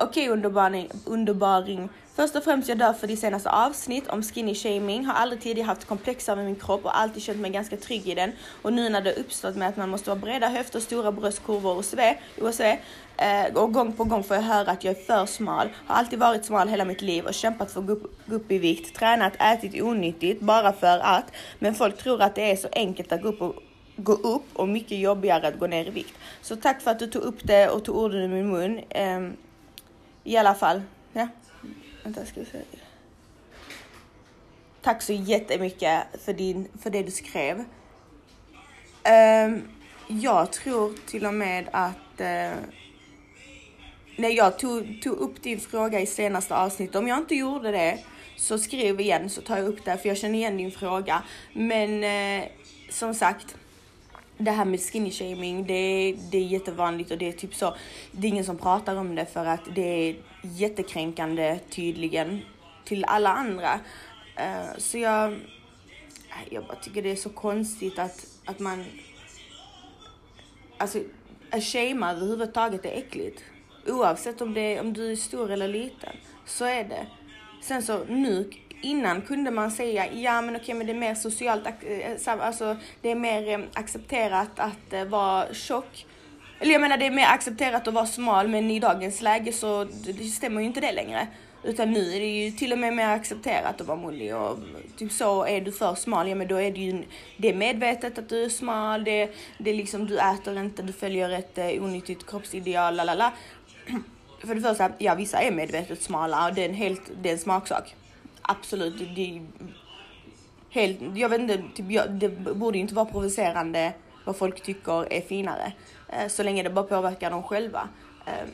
[0.00, 1.88] Okej okay, underbaring, underbaring.
[2.14, 5.04] Först och främst jag dör för ditt senaste avsnitt om skinny shaming.
[5.04, 8.14] Har aldrig tidigare haft komplex över min kropp och alltid känt mig ganska trygg i
[8.14, 8.32] den.
[8.62, 11.84] Och nu när det uppstått med att man måste ha breda höfter, stora bröstkurvor och
[11.84, 12.62] sve, OSV,
[13.16, 15.68] eh, och gång på gång får jag höra att jag är för smal.
[15.86, 18.52] Har alltid varit smal hela mitt liv och kämpat för att gå upp, gå upp
[18.52, 18.96] i vikt.
[18.96, 21.32] Tränat, ätit onyttigt bara för att.
[21.58, 23.54] Men folk tror att det är så enkelt att gå upp och
[23.96, 26.14] gå upp och mycket jobbigare att gå ner i vikt.
[26.42, 28.80] Så tack för att du tog upp det och tog orden ur min mun.
[29.16, 29.36] Um,
[30.24, 30.82] I alla fall.
[32.02, 32.58] Vänta, ska vi se.
[34.82, 37.64] Tack så jättemycket för, din, för det du skrev.
[39.48, 39.68] Um,
[40.08, 42.56] jag tror till och med att eh, uh,
[44.16, 47.98] när jag tog, tog upp din fråga i senaste avsnittet, om jag inte gjorde det
[48.36, 51.22] så skriv igen så tar jag upp det för jag känner igen din fråga.
[51.52, 52.48] Men uh,
[52.90, 53.56] som sagt,
[54.40, 57.74] det här med skinny shaming, det, det är jättevanligt och det är typ så.
[58.12, 62.40] Det är ingen som pratar om det för att det är jättekränkande tydligen
[62.84, 63.80] till alla andra.
[64.38, 65.38] Uh, så jag,
[66.50, 68.84] jag bara tycker det är så konstigt att, att man,
[70.78, 70.98] alltså
[71.50, 73.44] att shama överhuvudtaget är äckligt.
[73.86, 77.06] Oavsett om, det, om du är stor eller liten, så är det.
[77.62, 78.50] Sen så nu
[78.82, 83.10] innan kunde man säga, ja men okej men det är mer socialt, eh, alltså det
[83.10, 86.06] är mer eh, accepterat att eh, vara tjock.
[86.60, 89.84] Eller jag menar det är mer accepterat att vara smal men i dagens läge så
[89.84, 91.26] det stämmer ju inte det längre.
[91.62, 94.58] Utan nu är det ju till och med mer accepterat att vara mullig och
[94.96, 97.04] typ så är du för smal, ja men då är det ju
[97.36, 100.92] det är medvetet att du är smal, det, det är liksom du äter inte, du
[100.92, 103.32] följer ett onyttigt kroppsideal, la la la.
[104.46, 107.32] För det första, ja vissa är medvetet smala och det är en helt, det är
[107.32, 107.94] en smaksak
[108.42, 109.42] absolut, det,
[110.70, 113.92] helt, jag vet inte, typ, jag, det borde inte vara provocerande
[114.24, 115.72] vad folk tycker är finare.
[116.08, 117.88] Eh, så länge det bara påverkar dem själva.
[118.26, 118.48] Eh,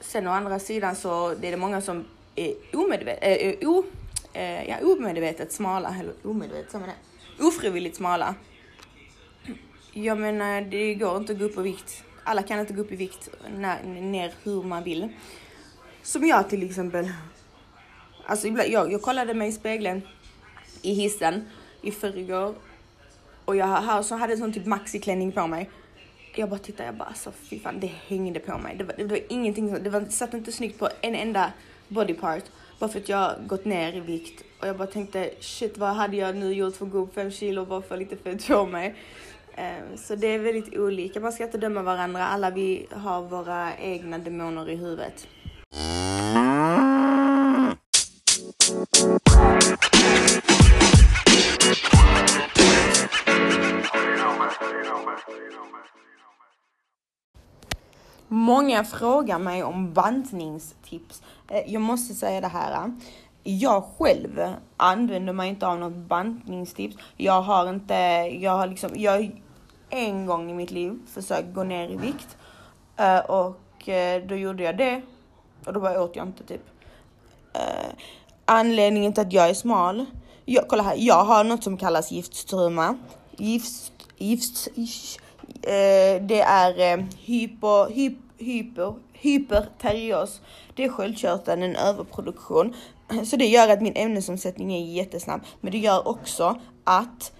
[0.00, 2.04] sen å andra sidan så det är det många som
[2.34, 3.84] är omedvetet, eh, äh, o,
[4.32, 6.94] äh, ja, omedvetet smala, eller omedvetet, som det
[7.44, 8.34] ofrivilligt smala.
[9.92, 12.80] Jag menar, eh, det går inte att gå upp i vikt alla kan inte gå
[12.80, 15.08] upp i vikt när, ner hur man vill.
[16.02, 17.12] Som jag till exempel.
[18.26, 20.02] Alltså jag, jag kollade mig i spegeln
[20.82, 21.44] i hissen
[21.82, 22.54] i förrgår
[23.44, 25.70] och jag här, så hade en sån typ maxiklänning på mig.
[26.34, 28.76] Jag bara tittade, jag bara alltså fy fan, det hängde på mig.
[28.76, 31.52] Det var, det var ingenting, det var, satt inte snyggt på en enda
[31.88, 32.44] body part.
[32.78, 36.16] Bara för att jag gått ner i vikt och jag bara tänkte shit vad hade
[36.16, 38.94] jag nu gjort för att gå upp fem kilo bara få lite fett på mig.
[39.54, 42.26] Ehm, så det är väldigt olika, man ska inte döma varandra.
[42.26, 45.28] Alla vi har våra egna demoner i huvudet.
[58.28, 61.22] Många frågar mig om bantningstips.
[61.48, 62.92] Eh, jag måste säga det här.
[63.42, 66.96] Jag själv använder mig inte av något bantningstips.
[67.16, 67.94] Jag har inte,
[68.40, 69.30] jag har liksom, jag har
[69.90, 72.36] en gång i mitt liv försökt gå ner i vikt.
[72.96, 75.02] Eh, och eh, då gjorde jag det.
[75.66, 76.62] Och då bara åt jag inte typ.
[78.44, 80.06] Anledningen till att jag är smal.
[80.44, 82.98] Jag, kolla här, jag har något som kallas giftstruma.
[83.36, 85.20] Gift, gift, gift
[85.62, 90.40] Eh, det är eh, hypo, hyp, hyper, hyperterios.
[90.74, 92.74] Det är sköldkörteln, en överproduktion.
[93.24, 95.40] Så det gör att min ämnesomsättning är jättesnabb.
[95.60, 97.32] Men det gör också att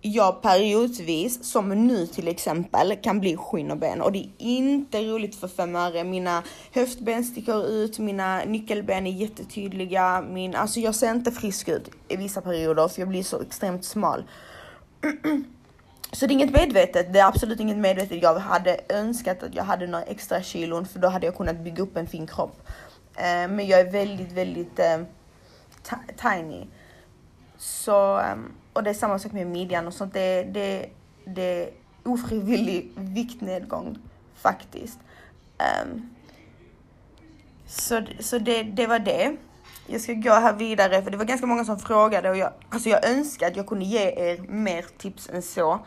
[0.00, 5.02] jag periodvis, som nu till exempel, kan bli skinn och ben och det är inte
[5.02, 6.04] roligt för fem öre.
[6.04, 6.42] Mina
[6.72, 10.24] höftben sticker ut, mina nyckelben är jättetydliga.
[10.30, 13.84] Min, alltså jag ser inte frisk ut i vissa perioder för jag blir så extremt
[13.84, 14.24] smal.
[16.12, 18.22] Så det är inget medvetet, det är absolut inget medvetet.
[18.22, 21.82] Jag hade önskat att jag hade några extra kilon för då hade jag kunnat bygga
[21.82, 22.68] upp en fin kropp.
[23.16, 24.98] Eh, men jag är väldigt, väldigt eh,
[26.16, 26.66] tiny.
[27.56, 30.14] Så, ehm, och det är samma sak med midjan och sånt.
[30.14, 30.88] Det, det,
[31.24, 31.70] det är
[32.04, 33.98] ofrivillig viktnedgång
[34.34, 34.98] faktiskt.
[35.84, 36.10] Um,
[37.66, 39.36] så så det, det var det.
[39.86, 42.88] Jag ska gå här vidare för det var ganska många som frågade och jag, alltså
[42.88, 45.80] jag önskar att jag kunde ge er mer tips än så.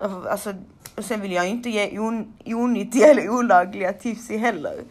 [0.00, 0.54] Alltså,
[0.96, 4.84] och sen vill jag inte ge on, onyttiga eller olagliga tips heller.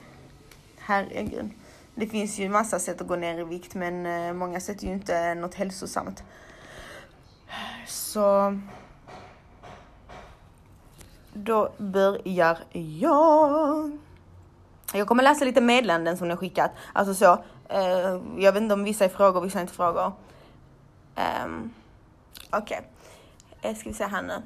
[0.77, 1.49] Herregud.
[1.95, 4.87] Det finns ju massa sätt att gå ner i vikt men eh, många sätt är
[4.87, 6.23] ju inte något hälsosamt.
[7.87, 8.59] Så
[11.33, 13.97] då börjar jag.
[14.93, 16.71] Jag kommer läsa lite meddelanden som ni har skickat.
[16.93, 17.43] Alltså så.
[17.69, 20.11] eh, jag vet inte om vissa är frågor, vissa är inte frågor.
[21.45, 21.73] Um,
[22.49, 22.81] Okej.
[23.61, 23.75] Okay.
[23.75, 24.41] Ska vi se här nu.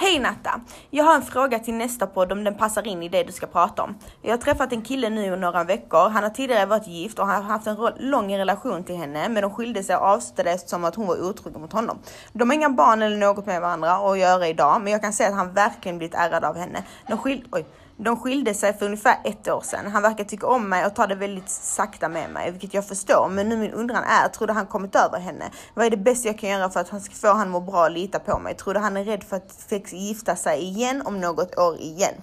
[0.00, 0.60] Hej Natta!
[0.90, 3.46] Jag har en fråga till nästa podd om den passar in i det du ska
[3.46, 3.98] prata om.
[4.22, 6.08] Jag har träffat en kille nu i några veckor.
[6.08, 9.50] Han har tidigare varit gift och har haft en lång relation till henne men de
[9.50, 11.98] skilde sig och avslutade eftersom att hon var otrogen mot honom.
[12.32, 15.28] De har inga barn eller något med varandra att göra idag men jag kan säga
[15.28, 16.84] att han verkligen blivit ärrad av henne.
[17.08, 17.66] De skil Oj.
[18.00, 19.86] De skilde sig för ungefär ett år sedan.
[19.86, 23.28] Han verkar tycka om mig och ta det väldigt sakta med mig, vilket jag förstår.
[23.28, 25.50] Men nu min undran är, tror du han kommit över henne?
[25.74, 27.84] Vad är det bästa jag kan göra för att han ska få han må bra
[27.84, 28.54] och lita på mig?
[28.54, 32.14] Tror du han är rädd för att sex gifta sig igen om något år igen?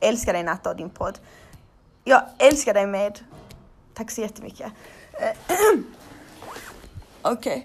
[0.00, 1.18] Älskar dig Natta och din podd.
[2.04, 3.20] Jag älskar dig med.
[3.94, 4.72] Tack så jättemycket.
[5.12, 5.56] Eh,
[7.22, 7.32] Okej.
[7.32, 7.62] Okay.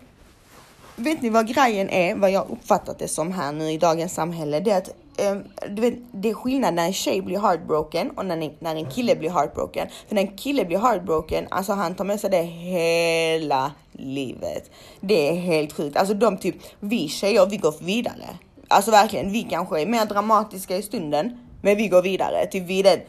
[0.95, 4.60] Vet ni vad grejen är, vad jag uppfattat det som här nu i dagens samhälle?
[4.60, 8.26] Det är att Ehm, du vet, det är skillnad när en tjej blir heartbroken och
[8.26, 9.88] när, en, när en kille blir heartbroken.
[10.08, 14.71] För när en kille blir heartbroken, alltså han tar med sig det hela livet.
[15.00, 15.97] Det är helt sjukt.
[15.97, 18.38] Alltså de typ, vi tjejer, vi går vidare.
[18.67, 22.45] Alltså verkligen, vi kanske är mer dramatiska i stunden, men vi går vidare.
[22.45, 23.00] Typ vi den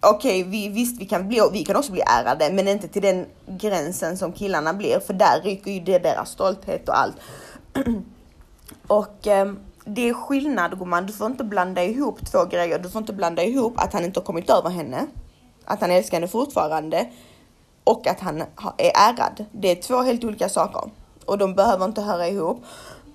[0.00, 3.02] okej, okay, vi, visst vi kan, bli, vi kan också bli ärade, men inte till
[3.02, 7.16] den gränsen som killarna blir, för där ryker ju det deras stolthet och allt.
[8.86, 12.78] och um, det är skillnad gumman, du får inte blanda ihop två grejer.
[12.78, 15.06] Du får inte blanda ihop att han inte har kommit över henne,
[15.64, 17.06] att han älskar henne fortfarande
[17.84, 18.40] och att han
[18.78, 19.44] är ärad.
[19.52, 20.90] Det är två helt olika saker
[21.26, 22.64] och de behöver inte höra ihop.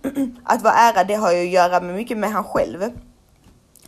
[0.43, 2.84] Att vara ärad, det har ju att göra med mycket med han själv.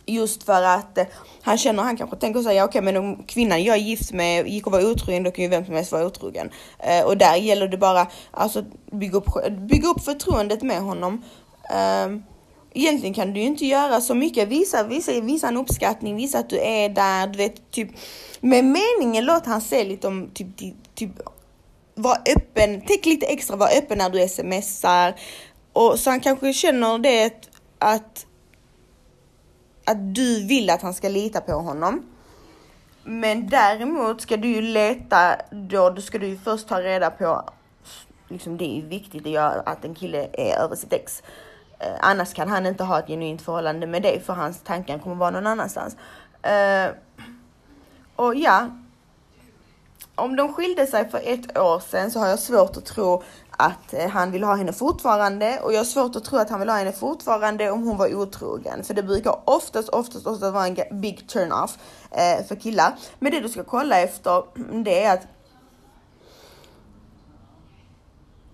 [0.06, 1.04] Just för att eh,
[1.42, 4.48] han känner, han kanske tänker säga okej okay, men om kvinnan jag är gift med
[4.48, 6.50] gick och var otrogen då kan ju vem som helst vara otrogen.
[6.78, 11.24] Eh, och där gäller det bara alltså bygga upp, bygga upp förtroendet med honom.
[11.70, 12.31] Eh,
[12.74, 14.48] egentligen kan du ju inte göra så mycket.
[14.48, 17.88] Visa, visa, visa en uppskattning, visa att du är där, du vet typ.
[18.40, 21.10] Med meningen låt han se lite om typ, typ, typ
[21.94, 25.14] var öppen, tänk lite extra, var öppen när du smsar.
[25.72, 28.26] Och så han kanske känner det att,
[29.84, 32.02] att du vill att han ska lita på honom.
[33.04, 37.50] Men däremot ska du ju leta, då, då ska du ju först ta reda på,
[38.28, 41.22] liksom det är ju viktigt att, göra, att en kille är över sitt ex.
[41.82, 45.16] Eh, annars kan han inte ha ett genuint förhållande med dig för hans tankar kommer
[45.16, 45.96] vara någon annanstans.
[46.42, 46.90] Eh,
[48.16, 48.68] och ja,
[50.14, 53.94] om de skilde sig för ett år sedan så har jag svårt att tro att
[53.94, 56.68] eh, han vill ha henne fortfarande och jag har svårt att tro att han vill
[56.68, 58.84] ha henne fortfarande om hon var otrogen.
[58.84, 61.78] För det brukar oftast, oftast, oftast vara en big turn off
[62.10, 62.94] eh, för killar.
[63.18, 65.26] Men det du ska kolla efter mm, det är att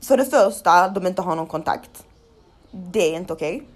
[0.09, 2.05] för det första, de inte har någon kontakt.
[2.71, 3.57] Det är inte okej.
[3.57, 3.67] Okay.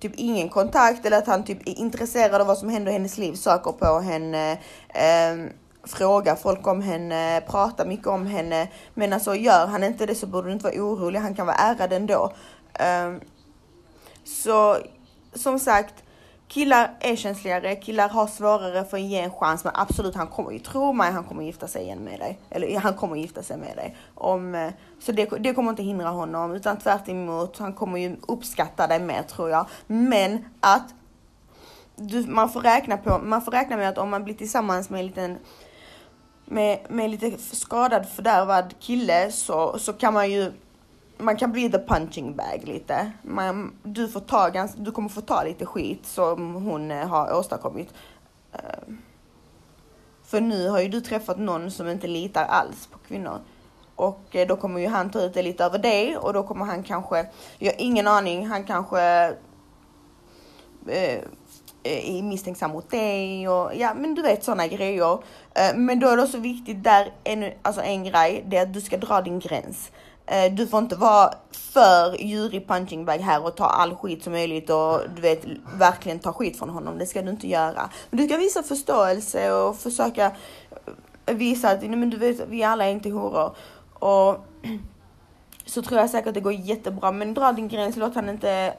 [0.00, 3.18] Typ ingen kontakt eller att han typ är intresserad av vad som händer i hennes
[3.18, 4.52] liv, söker på henne.
[4.88, 5.50] Eh,
[5.84, 8.68] frågar folk om henne, pratar mycket om henne.
[8.94, 11.56] Men alltså gör han inte det så borde du inte vara orolig, han kan vara
[11.56, 12.32] ärad ändå.
[12.74, 13.14] Eh,
[14.24, 14.76] så
[15.34, 15.94] som sagt,
[16.48, 20.50] killar är känsligare, killar har svårare för att ge en chans, men absolut, han kommer
[20.50, 22.38] ju tro mig, han kommer gifta sig igen med dig.
[22.50, 23.96] Eller han kommer gifta sig med dig.
[24.14, 28.16] Om, eh, så det, det kommer inte hindra honom, utan tvärt emot, han kommer ju
[28.28, 29.66] uppskatta dig mer tror jag.
[29.86, 30.94] Men att
[31.96, 35.00] du, man, får räkna på, man får räkna med att om man blir tillsammans med
[35.00, 35.38] en liten
[36.48, 40.52] med, med lite skadad fördärvad kille så, så kan man ju
[41.18, 43.12] man kan bli the punching bag lite.
[43.22, 47.38] Man, du, får ta gans, du kommer få ta lite skit som hon eh, har
[47.38, 47.94] åstadkommit.
[48.52, 48.94] Eh,
[50.24, 53.40] för nu har ju du träffat någon som inte litar alls på kvinnor.
[53.94, 56.64] Och eh, då kommer ju han ta ut det lite över dig och då kommer
[56.64, 57.26] han kanske,
[57.58, 59.30] jag har ingen aning, han kanske
[60.88, 61.20] uh,
[61.82, 65.18] är misstänksam mot dig och ja, men du vet sådana grejer.
[65.74, 68.80] Men då är det också viktigt där, en, alltså en grej, det är att du
[68.80, 69.90] ska dra din gräns.
[70.26, 74.32] Eh, du får inte vara för djurig punching bag här och ta all skit som
[74.32, 75.44] möjligt och du vet
[75.78, 76.98] verkligen ta skit från honom.
[76.98, 77.90] Det ska du inte göra.
[78.10, 80.32] Men du ska visa förståelse och försöka
[81.26, 83.56] visa att men du vet, vi alla är inte horor.
[83.92, 84.46] Och
[85.66, 87.12] så tror jag säkert det går jättebra.
[87.12, 88.74] Men dra din gräns, låt han inte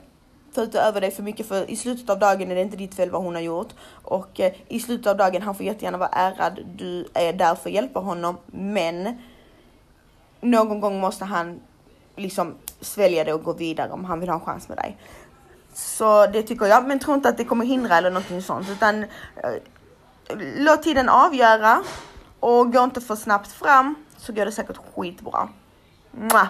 [0.54, 3.12] ta över dig för mycket för i slutet av dagen är det inte ditt fel
[3.12, 3.74] vad hon har gjort.
[3.90, 6.60] Och eh, i slutet av dagen, han får jättegärna vara ärad.
[6.76, 8.38] Du är där för att hjälpa honom.
[8.46, 9.18] Men
[10.42, 11.60] någon gång måste han
[12.16, 14.98] liksom svälja det och gå vidare om han vill ha en chans med dig.
[15.74, 19.04] Så det tycker jag, men tro inte att det kommer hindra eller någonting sånt utan
[19.04, 19.10] eh,
[20.58, 21.84] låt tiden avgöra
[22.40, 25.50] och gå inte för snabbt fram så går det säkert skitbra.
[26.12, 26.48] Mwah!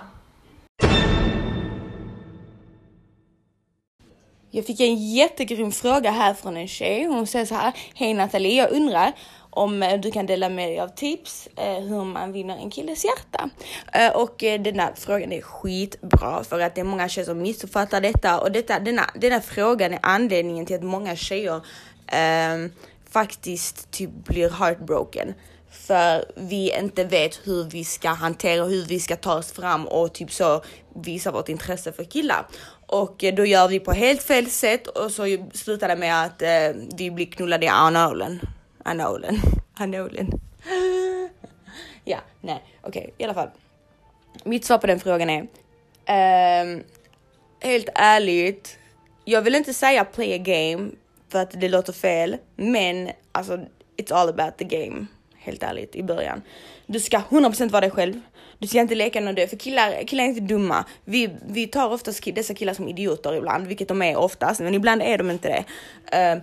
[4.52, 7.06] Jag fick en jättegrym fråga här från en tjej.
[7.06, 7.74] Hon säger så här.
[7.94, 9.14] Hej Nathalie, jag undrar
[9.50, 13.06] om eh, du kan dela med dig av tips eh, hur man vinner en killes
[13.06, 13.50] hjärta.
[13.94, 18.02] Eh, och den här frågan är skitbra för att det är många tjejer som missuppfattar
[18.02, 21.56] detta och detta, denna, denna frågan är anledningen till att många tjejer
[22.08, 22.72] eh,
[23.10, 25.34] faktiskt typ blir heartbroken
[25.70, 30.14] för vi inte vet hur vi ska hantera, hur vi ska ta oss fram och
[30.14, 30.64] typ så
[30.96, 32.48] visa vårt intresse för killar.
[32.86, 36.50] Och då gör vi på helt fel sätt och så slutar det med att eh,
[36.98, 38.40] vi blir knullade i analen.
[38.88, 39.36] Anolen.
[39.74, 40.32] Anolen.
[42.04, 43.50] ja, nej, okej, okay, i alla fall.
[44.44, 46.84] Mitt svar på den frågan är um,
[47.60, 48.80] helt ärligt.
[49.26, 50.92] Jag vill inte säga play a game
[51.30, 53.60] för att det låter fel, men alltså
[53.98, 55.06] it's all about the game.
[55.36, 56.42] Helt ärligt i början.
[56.86, 58.22] Du ska 100% vara dig själv.
[58.60, 60.86] Du ska inte leka någon död, för killar, killar är inte dumma.
[61.06, 65.02] Vi, vi tar oftast dessa killar som idioter ibland, vilket de är oftast, men ibland
[65.02, 65.66] är de inte det.
[66.36, 66.42] Uh,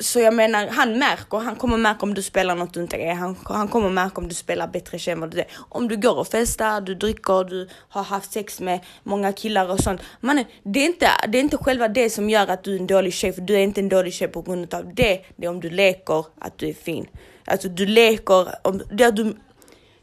[0.00, 3.14] så jag menar, han märker, han kommer märka om du spelar något du inte är.
[3.14, 5.46] Han, han kommer märka om du spelar bättre än vad du är.
[5.68, 9.80] Om du går och festar, du dricker, du har haft sex med många killar och
[9.80, 10.00] sånt.
[10.20, 12.86] Man, det, är inte, det är inte själva det som gör att du är en
[12.86, 15.24] dålig tjej, för du är inte en dålig tjej på grund av det.
[15.36, 17.06] Det är om du leker att du är fin.
[17.44, 19.36] Alltså du leker, om, det du,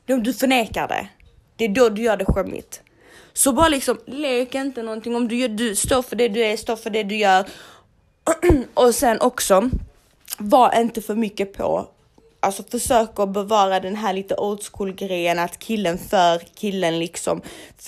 [0.06, 1.08] det om du förnekar det.
[1.56, 2.82] Det är då du gör det skämmigt.
[3.34, 5.16] Så bara liksom lek inte någonting.
[5.16, 7.46] Om du, gör, du står för det du är, står för det du gör.
[8.74, 9.70] och sen också,
[10.38, 11.88] var inte för mycket på.
[12.39, 17.41] Alltså försök att bevara den här lite old school grejen att killen för killen liksom.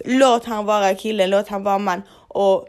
[0.05, 2.01] Låt han vara killen, låt han vara man.
[2.12, 2.67] Och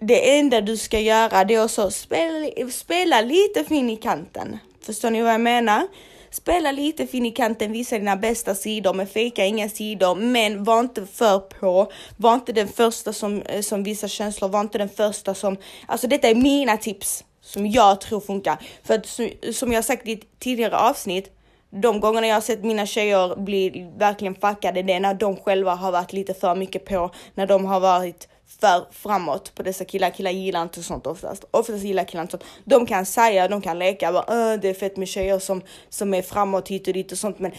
[0.00, 4.58] det enda du ska göra det är att spela, spela lite fin i kanten.
[4.82, 5.86] Förstår ni vad jag menar?
[6.30, 10.14] Spela lite fin i kanten, visa dina bästa sidor, men fejka inga sidor.
[10.14, 11.92] Men var inte för på.
[12.16, 15.56] Var inte den första som, eh, som visar känslor, var inte den första som...
[15.86, 18.58] Alltså detta är mina tips som jag tror funkar.
[18.82, 19.20] För att
[19.54, 21.30] som jag sagt i ett tidigare avsnitt,
[21.70, 25.74] de gångerna jag har sett mina tjejer bli verkligen fuckade, det är när de själva
[25.74, 28.28] har varit lite för mycket på, när de har varit
[28.60, 30.10] för framåt på dessa killar.
[30.10, 31.44] Killar gillar inte sånt oftast.
[31.50, 32.44] Oftast gillar killar inte sånt.
[32.64, 36.22] De kan säga, de kan leka, bara, det är fett med tjejer som, som är
[36.22, 37.38] framåt hit och dit och sånt.
[37.38, 37.52] Men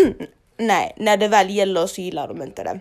[0.56, 2.80] nej, när det väl gäller så gillar de inte det.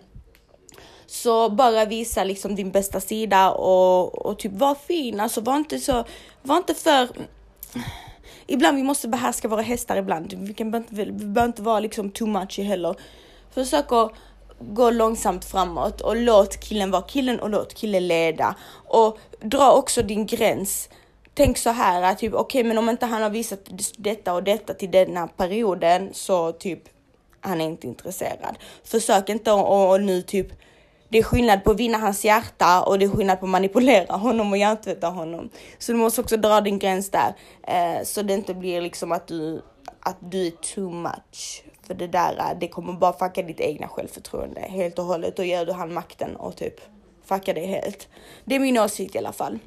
[1.11, 5.19] Så bara visa liksom din bästa sida och, och typ var fin.
[5.19, 6.03] Alltså var inte så,
[6.41, 7.09] var inte för
[8.47, 10.33] Ibland vi måste behärska våra hästar ibland.
[10.37, 12.95] Vi, kan, vi behöver inte vara liksom too much heller.
[13.51, 14.11] Försök att
[14.59, 18.55] gå långsamt framåt och låt killen vara killen och låt killen leda.
[18.87, 20.89] Och dra också din gräns.
[21.33, 23.59] Tänk så här att typ okej, okay, men om inte han har visat
[23.97, 26.83] detta och detta till denna perioden så typ
[27.41, 28.57] han är inte intresserad.
[28.83, 30.47] Försök inte att nu typ
[31.11, 34.15] det är skillnad på att vinna hans hjärta och det är skillnad på att manipulera
[34.15, 35.49] honom och hjärntvätta honom.
[35.77, 37.35] Så du måste också dra din gräns där
[37.67, 39.61] eh, så det inte blir liksom att du,
[39.99, 41.63] att du är too much.
[41.87, 45.35] För det där, eh, det kommer bara fucka ditt egna självförtroende helt och hållet.
[45.35, 46.75] Då ger du han makten och typ
[47.25, 48.07] fucka det helt.
[48.45, 49.59] Det är min åsikt i alla fall.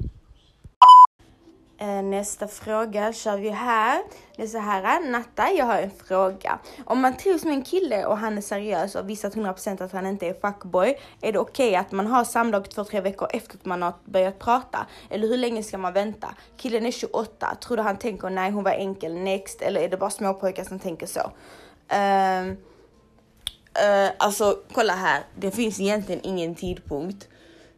[1.77, 4.03] Eh, nästa fråga kör vi här.
[4.35, 6.59] Det är så här, eh, Natta, jag har en fråga.
[6.85, 10.05] Om man trivs med en kille och han är seriös och visat 100% att han
[10.05, 13.57] inte är fuckboy, är det okej okay att man har samlag två, tre veckor efter
[13.57, 14.85] att man har börjat prata?
[15.09, 16.27] Eller hur länge ska man vänta?
[16.57, 19.61] Killen är 28, tror du han tänker nej hon var enkel, next?
[19.61, 21.19] Eller är det bara småpojkar som tänker så?
[21.19, 27.27] Uh, uh, alltså, kolla här, det finns egentligen ingen tidpunkt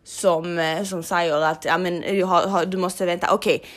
[0.04, 2.02] som, som säger att ja, men,
[2.70, 3.34] du måste vänta.
[3.34, 3.70] Okej, okay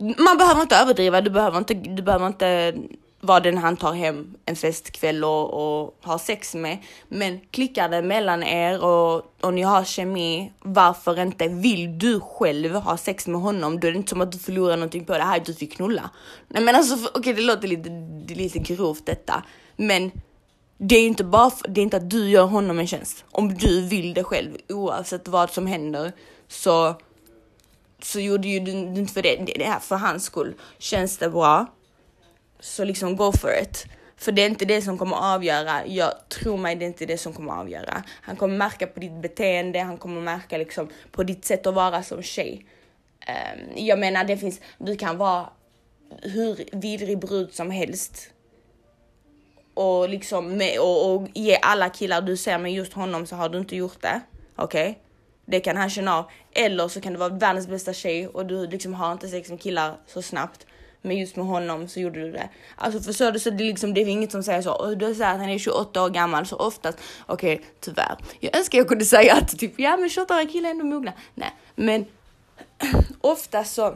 [0.00, 2.74] man behöver inte överdriva, du behöver inte, du behöver inte
[3.20, 6.78] vara den han tar hem en festkväll och, och har sex med.
[7.08, 11.48] Men klickar det mellan er och, och ni har kemi, varför inte?
[11.48, 14.76] Vill du själv ha sex med honom, då är det inte som att du förlorar
[14.76, 16.10] någonting på det här, du fick knulla.
[16.48, 17.88] Nej men alltså, okej okay, det låter lite,
[18.26, 19.42] det lite grovt detta,
[19.76, 20.10] men
[20.78, 23.24] det är inte bara det är inte att du gör honom en tjänst.
[23.30, 26.12] Om du vill det själv, oavsett vad som händer,
[26.48, 26.94] så
[28.04, 30.54] så gjorde ju du inte för det, det här för hans skull.
[30.78, 31.66] Känns det bra?
[32.60, 33.86] Så liksom go for it.
[34.16, 35.86] För det är inte det som kommer avgöra.
[35.86, 38.02] Jag tror mig, det är inte det som kommer avgöra.
[38.22, 42.02] Han kommer märka på ditt beteende, han kommer märka liksom på ditt sätt att vara
[42.02, 42.66] som tjej.
[43.28, 45.48] Um, jag menar, det finns, du kan vara
[46.22, 48.30] hur vidrig brud som helst.
[49.74, 53.48] Och liksom med, och, och ge alla killar du ser med just honom så har
[53.48, 54.20] du inte gjort det.
[54.56, 54.90] Okej?
[54.90, 55.09] Okay?
[55.50, 56.30] Det kan han känna av.
[56.52, 59.60] Eller så kan det vara världens bästa tjej och du liksom har inte sex med
[59.60, 60.66] killar så snabbt.
[61.02, 62.48] Men just med honom så gjorde du det.
[62.76, 63.38] Alltså förstår du?
[63.38, 64.72] Så det, liksom, det är inget som säger så.
[64.72, 66.98] Och Du säger att han är 28 år gammal så oftast.
[67.26, 68.16] Okej, okay, tyvärr.
[68.40, 71.12] Jag önskar jag kunde säga att typ ja men 28-åriga killar är ändå mogna.
[71.34, 72.06] Nej, men
[73.20, 73.94] oftast så.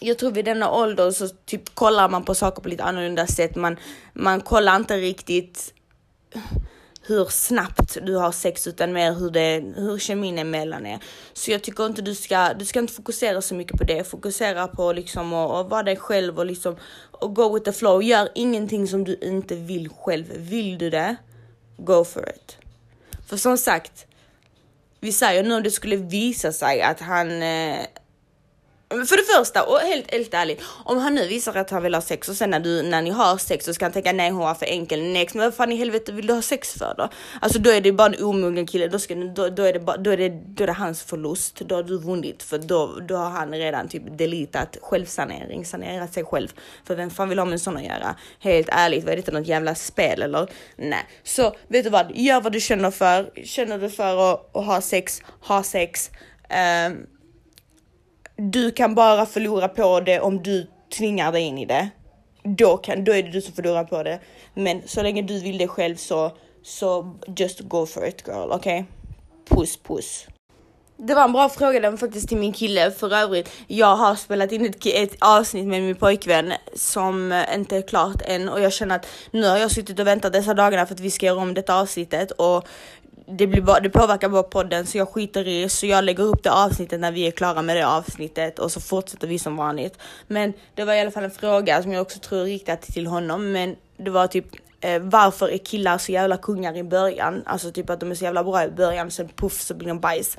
[0.00, 3.56] Jag tror vid denna ålder så typ kollar man på saker på lite annorlunda sätt.
[3.56, 3.76] Man,
[4.12, 5.74] man kollar inte riktigt
[7.06, 10.98] hur snabbt du har sex utan mer hur, det, hur kemin är mellan er.
[11.32, 14.04] Så jag tycker inte du ska, du ska inte fokusera så mycket på det.
[14.04, 16.76] Fokusera på liksom att, vara dig själv och liksom
[17.10, 18.02] och go with the flow.
[18.02, 20.26] Gör ingenting som du inte vill själv.
[20.36, 21.16] Vill du det,
[21.76, 22.56] go for it.
[23.26, 24.06] För som sagt,
[25.00, 27.78] vi säger nu om det skulle visa sig att han eh,
[28.90, 32.00] för det första, och helt, helt ärligt, om han nu visar att han vill ha
[32.00, 34.40] sex och sen när, du, när ni har sex så ska han tänka nej hon
[34.40, 37.08] var för enkel, next, men vad fan i helvete vill du ha sex för då?
[37.40, 39.96] Alltså då är det bara en omogen kille, då, ska, då, då, är det bara,
[39.96, 43.16] då, är det, då är det hans förlust, då har du vunnit för då, då
[43.16, 46.48] har han redan typ deletat självsanering, sanerat sig själv.
[46.84, 48.14] För vem fan vill ha med en sån att göra?
[48.38, 50.48] Helt ärligt, vad är detta något jävla spel eller?
[50.76, 54.66] Nej, så vet du vad, gör vad du känner för, känner du för att, att
[54.66, 56.10] ha sex, ha sex.
[56.88, 57.06] Um,
[58.36, 60.66] du kan bara förlora på det om du
[60.98, 61.88] tvingar dig in i det.
[62.42, 64.20] Då, kan, då är det du som förlorar på det.
[64.54, 66.32] Men så länge du vill det själv så,
[66.62, 68.56] så just go for it girl, okej?
[68.56, 68.84] Okay?
[69.56, 70.26] Puss puss.
[70.96, 72.90] Det var en bra fråga den faktiskt till min kille.
[72.90, 77.82] För övrigt, jag har spelat in ett, ett avsnitt med min pojkvän som inte är
[77.82, 80.94] klart än och jag känner att nu har jag suttit och väntat dessa dagarna för
[80.94, 82.68] att vi ska göra om detta avsnittet och
[83.26, 86.42] det, blir bara, det påverkar bara podden så jag skiter i så jag lägger upp
[86.42, 89.98] det avsnittet när vi är klara med det avsnittet och så fortsätter vi som vanligt.
[90.26, 93.52] Men det var i alla fall en fråga som jag också tror riktat till honom
[93.52, 94.46] men det var typ
[94.80, 97.42] eh, varför är killar så jävla kungar i början?
[97.46, 100.00] Alltså typ att de är så jävla bra i början sen puff så blir de
[100.00, 100.38] bajs.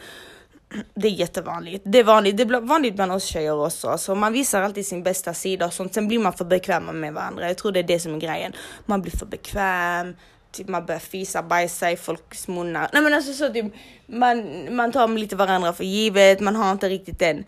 [0.96, 1.84] Det är jättevanligt.
[1.88, 2.38] Det är vanligt.
[2.38, 3.98] Det är vanligt bland oss tjejer också.
[3.98, 5.94] Så man visar alltid sin bästa sida och sånt.
[5.94, 7.48] Sen blir man för bekväma med varandra.
[7.48, 8.54] Jag tror det är det som är grejen.
[8.86, 10.16] Man blir för bekväm
[10.56, 12.90] typ man börjar fisa, bajsa i folks munnar.
[12.94, 13.74] Nej men alltså så typ,
[14.06, 17.46] man, man tar lite varandra för givet, man har inte riktigt den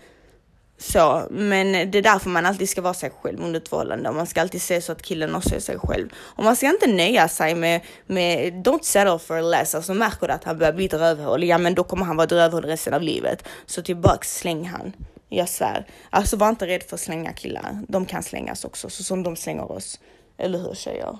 [0.79, 4.11] så, men det är därför man alltid ska vara sig själv under ett förhållande.
[4.11, 6.09] Man ska alltid se så att killen också är sig själv.
[6.17, 9.75] Och man ska inte nöja sig med, med don't settle for less.
[9.75, 12.25] Alltså märker du att han börjar bli ett rövhål, ja men då kommer han vara
[12.25, 13.47] ett rövhål resten av livet.
[13.65, 14.93] Så typ tillbaks, släng han.
[15.29, 15.85] Jag svär.
[16.09, 17.81] Alltså var inte rädd för att slänga killar.
[17.87, 19.99] De kan slängas också, så som de slänger oss.
[20.37, 21.17] Eller hur tjejer?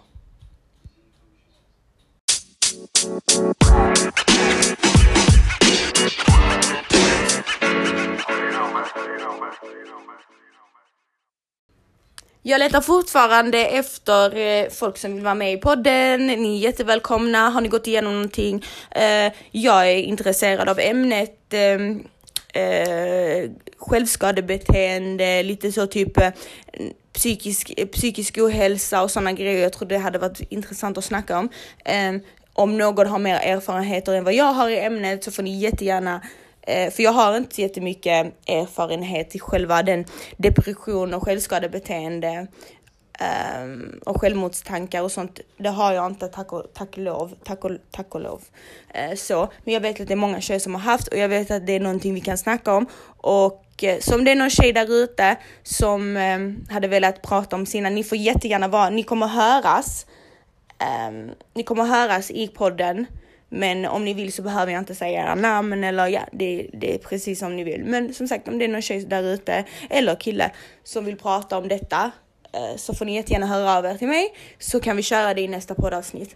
[12.47, 16.27] Jag letar fortfarande efter eh, folk som vill vara med i podden.
[16.27, 17.49] Ni är jättevälkomna.
[17.49, 18.65] Har ni gått igenom någonting?
[18.91, 22.03] Eh, jag är intresserad av ämnet ehm,
[22.53, 26.29] eh, självskadebeteende, lite så typ eh,
[27.13, 29.63] psykisk, psykisk ohälsa och sådana grejer.
[29.63, 31.49] Jag tror det hade varit intressant att snacka om.
[31.85, 32.13] Eh,
[32.57, 36.21] om någon har mer erfarenheter än vad jag har i ämnet så får ni jättegärna
[36.61, 40.05] eh, för jag har inte jättemycket erfarenhet i själva den
[40.37, 42.47] depression och självskadebeteende
[43.61, 45.39] um, och självmordstankar och sånt.
[45.57, 48.41] Det har jag inte, tack och, tack lov, tack och, tack och lov.
[48.95, 51.29] Uh, så, men jag vet att det är många tjejer som har haft och jag
[51.29, 52.87] vet att det är någonting vi kan snacka om.
[53.17, 57.55] Och eh, så som det är någon tjej där ute som um, hade velat prata
[57.55, 60.05] om sina, ni får jättegärna vara, ni kommer höras.
[60.79, 63.05] Um, ni kommer höras i podden.
[63.49, 66.93] Men om ni vill så behöver jag inte säga era namn eller ja, det, det
[66.93, 67.83] är precis som ni vill.
[67.85, 70.51] Men som sagt, om det är någon tjej där ute eller kille
[70.83, 72.11] som vill prata om detta
[72.55, 75.41] uh, så får ni jättegärna höra av er till mig så kan vi köra det
[75.41, 76.35] i nästa poddavsnitt.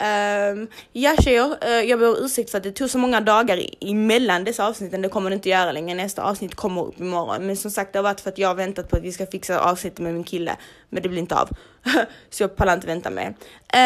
[0.00, 3.60] Um, ja tjejer, uh, jag ber om ursäkt för att det tog så många dagar
[3.80, 5.02] emellan dessa avsnitten.
[5.02, 5.94] Det kommer det inte göra längre.
[5.94, 7.46] Nästa avsnitt kommer upp imorgon.
[7.46, 9.26] Men som sagt, det har varit för att jag har väntat på att vi ska
[9.26, 10.56] fixa avsnittet med min kille.
[10.88, 11.48] Men det blir inte av.
[12.30, 13.34] så jag pallar inte vänta mer.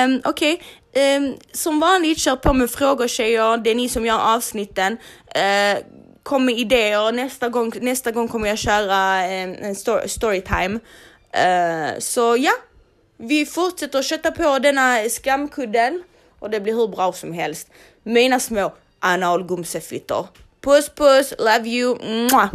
[0.05, 0.63] Um, Okej,
[0.93, 1.17] okay.
[1.17, 3.57] um, som vanligt kör på med frågor tjejer.
[3.57, 4.93] Det är ni som gör avsnitten.
[4.93, 5.83] Uh,
[6.23, 7.13] kom med idéer.
[7.13, 10.75] Nästa gång, nästa gång kommer jag köra en, en story, storytime.
[10.75, 12.53] Uh, så ja.
[13.17, 16.03] Vi fortsätter att kötta på denna skamkudden
[16.39, 17.69] och det blir hur bra som helst.
[18.03, 20.27] Mina små analgumsefittor.
[20.61, 22.51] Puss puss, love you, Mwah.